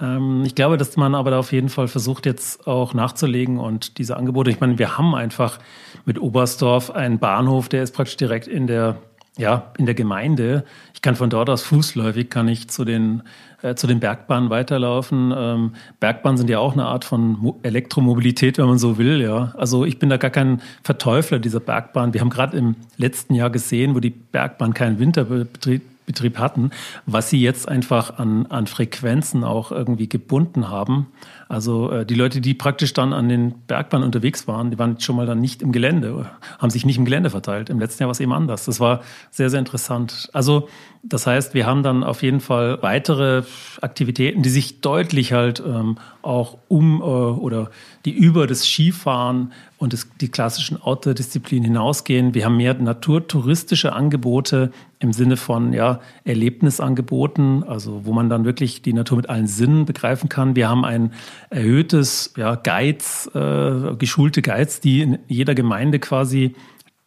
Ähm, 0.00 0.42
ich 0.44 0.54
glaube, 0.54 0.78
dass 0.78 0.96
man 0.96 1.14
aber 1.14 1.30
da 1.30 1.38
auf 1.38 1.52
jeden 1.52 1.68
Fall 1.68 1.88
versucht, 1.88 2.26
jetzt 2.26 2.66
auch 2.66 2.94
nachzulegen 2.94 3.58
und 3.58 3.98
diese 3.98 4.16
Angebote, 4.16 4.50
ich 4.50 4.60
meine, 4.60 4.78
wir 4.78 4.96
haben 4.96 5.14
einfach 5.14 5.58
mit 6.06 6.20
Oberstdorf 6.20 6.90
einen 6.90 7.18
Bahnhof, 7.18 7.68
der 7.68 7.82
ist 7.82 7.94
praktisch 7.94 8.16
direkt 8.16 8.48
in 8.48 8.66
der 8.66 8.96
ja, 9.38 9.72
in 9.78 9.86
der 9.86 9.94
Gemeinde. 9.94 10.64
Ich 10.94 11.02
kann 11.02 11.16
von 11.16 11.30
dort 11.30 11.48
aus 11.48 11.62
fußläufig 11.62 12.28
kann 12.28 12.48
ich 12.48 12.68
zu 12.68 12.84
den 12.84 13.22
äh, 13.62 13.74
zu 13.74 13.86
den 13.86 14.00
Bergbahnen 14.00 14.50
weiterlaufen. 14.50 15.32
Ähm, 15.34 15.72
Bergbahnen 16.00 16.36
sind 16.36 16.50
ja 16.50 16.58
auch 16.58 16.72
eine 16.72 16.84
Art 16.84 17.04
von 17.04 17.38
Mo 17.38 17.58
Elektromobilität, 17.62 18.58
wenn 18.58 18.66
man 18.66 18.78
so 18.78 18.98
will. 18.98 19.20
Ja, 19.22 19.54
also 19.56 19.84
ich 19.84 19.98
bin 19.98 20.10
da 20.10 20.16
gar 20.16 20.30
kein 20.30 20.60
Verteufler 20.82 21.38
dieser 21.38 21.60
Bergbahn. 21.60 22.12
Wir 22.12 22.20
haben 22.20 22.30
gerade 22.30 22.56
im 22.56 22.76
letzten 22.96 23.34
Jahr 23.34 23.50
gesehen, 23.50 23.94
wo 23.94 24.00
die 24.00 24.10
Bergbahn 24.10 24.74
keinen 24.74 24.98
Winterbetrieb 24.98 25.82
Betrieb 26.04 26.38
hatten, 26.38 26.72
was 27.06 27.30
sie 27.30 27.40
jetzt 27.40 27.68
einfach 27.68 28.18
an, 28.18 28.46
an 28.46 28.66
Frequenzen 28.66 29.44
auch 29.44 29.70
irgendwie 29.70 30.08
gebunden 30.08 30.68
haben. 30.68 31.06
Also 31.52 31.90
äh, 31.90 32.06
die 32.06 32.14
Leute, 32.14 32.40
die 32.40 32.54
praktisch 32.54 32.94
dann 32.94 33.12
an 33.12 33.28
den 33.28 33.52
Bergbahnen 33.66 34.06
unterwegs 34.06 34.48
waren, 34.48 34.70
die 34.70 34.78
waren 34.78 34.98
schon 35.00 35.16
mal 35.16 35.26
dann 35.26 35.38
nicht 35.38 35.60
im 35.60 35.70
Gelände, 35.70 36.30
haben 36.58 36.70
sich 36.70 36.86
nicht 36.86 36.96
im 36.96 37.04
Gelände 37.04 37.28
verteilt. 37.28 37.68
Im 37.68 37.78
letzten 37.78 38.02
Jahr 38.02 38.08
war 38.08 38.12
es 38.12 38.20
eben 38.20 38.32
anders. 38.32 38.64
Das 38.64 38.80
war 38.80 39.02
sehr, 39.30 39.50
sehr 39.50 39.58
interessant. 39.58 40.30
Also 40.32 40.70
das 41.02 41.26
heißt, 41.26 41.52
wir 41.52 41.66
haben 41.66 41.82
dann 41.82 42.04
auf 42.04 42.22
jeden 42.22 42.40
Fall 42.40 42.80
weitere 42.80 43.42
Aktivitäten, 43.80 44.42
die 44.42 44.48
sich 44.48 44.80
deutlich 44.80 45.32
halt 45.32 45.60
ähm, 45.66 45.98
auch 46.22 46.58
um 46.68 47.00
äh, 47.00 47.04
oder 47.04 47.70
die 48.04 48.12
über 48.12 48.46
das 48.46 48.64
Skifahren 48.64 49.52
und 49.78 49.92
das, 49.92 50.06
die 50.20 50.28
klassischen 50.28 50.80
Outdoor-Disziplinen 50.80 51.64
hinausgehen. 51.64 52.34
Wir 52.34 52.44
haben 52.44 52.56
mehr 52.56 52.74
naturtouristische 52.74 53.92
Angebote 53.92 54.70
im 55.00 55.12
Sinne 55.12 55.36
von 55.36 55.72
ja, 55.72 55.98
Erlebnisangeboten, 56.22 57.64
also 57.64 58.02
wo 58.04 58.12
man 58.12 58.28
dann 58.28 58.44
wirklich 58.44 58.82
die 58.82 58.92
Natur 58.92 59.16
mit 59.16 59.28
allen 59.28 59.48
Sinnen 59.48 59.84
begreifen 59.84 60.28
kann. 60.28 60.54
Wir 60.54 60.68
haben 60.68 60.84
ein 60.84 61.12
erhöhtes 61.50 62.32
ja, 62.36 62.54
Guides, 62.54 63.30
äh, 63.34 63.94
geschulte 63.96 64.42
Guides, 64.42 64.80
die 64.80 65.02
in 65.02 65.18
jeder 65.28 65.54
Gemeinde 65.54 65.98
quasi 65.98 66.54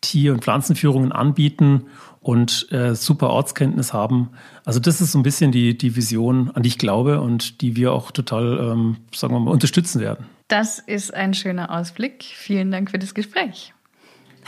Tier- 0.02 0.34
und 0.34 0.44
Pflanzenführungen 0.44 1.12
anbieten 1.12 1.86
und 2.20 2.72
äh, 2.72 2.96
super 2.96 3.30
Ortskenntnis 3.30 3.94
haben. 3.94 4.32
Also 4.66 4.80
das 4.80 5.02
ist 5.02 5.12
so 5.12 5.20
ein 5.20 5.24
bisschen 5.24 5.52
die, 5.52 5.78
die 5.78 5.96
Vision, 5.96 6.52
an 6.52 6.64
die 6.64 6.70
ich 6.70 6.78
glaube 6.78 7.22
und 7.22 7.62
die 7.62 7.76
wir 7.76 7.94
auch 7.94 8.12
total, 8.12 8.60
ähm, 8.60 8.98
sagen 9.14 9.34
wir 9.34 9.40
mal, 9.40 9.52
unterstützen 9.52 10.02
werden. 10.02 10.26
Das 10.48 10.80
ist 10.80 11.14
ein 11.14 11.34
schöner 11.34 11.72
Ausblick. 11.72 12.24
Vielen 12.24 12.72
Dank 12.72 12.92
für 12.92 13.00
das 13.00 13.14
Gespräch. 13.14 13.74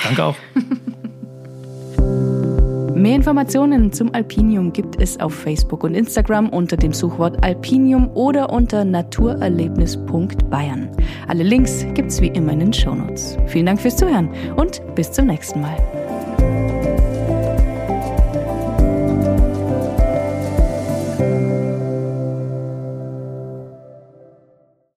Danke 0.03 0.23
auch. 0.23 0.35
Mehr 2.97 3.15
Informationen 3.15 3.93
zum 3.93 4.13
Alpinium 4.15 4.73
gibt 4.73 4.99
es 4.99 5.19
auf 5.19 5.31
Facebook 5.31 5.83
und 5.83 5.93
Instagram 5.93 6.49
unter 6.49 6.77
dem 6.77 6.93
Suchwort 6.93 7.43
Alpinium 7.43 8.09
oder 8.15 8.51
unter 8.51 8.83
naturerlebnis.bayern. 8.83 10.89
Alle 11.27 11.43
Links 11.43 11.85
gibt 11.93 12.09
es 12.09 12.19
wie 12.21 12.29
immer 12.29 12.53
in 12.53 12.59
den 12.59 12.73
Shownotes. 12.73 13.37
Vielen 13.45 13.67
Dank 13.67 13.79
fürs 13.79 13.97
Zuhören 13.97 14.31
und 14.55 14.81
bis 14.95 15.11
zum 15.11 15.27
nächsten 15.27 15.61
Mal. 15.61 15.77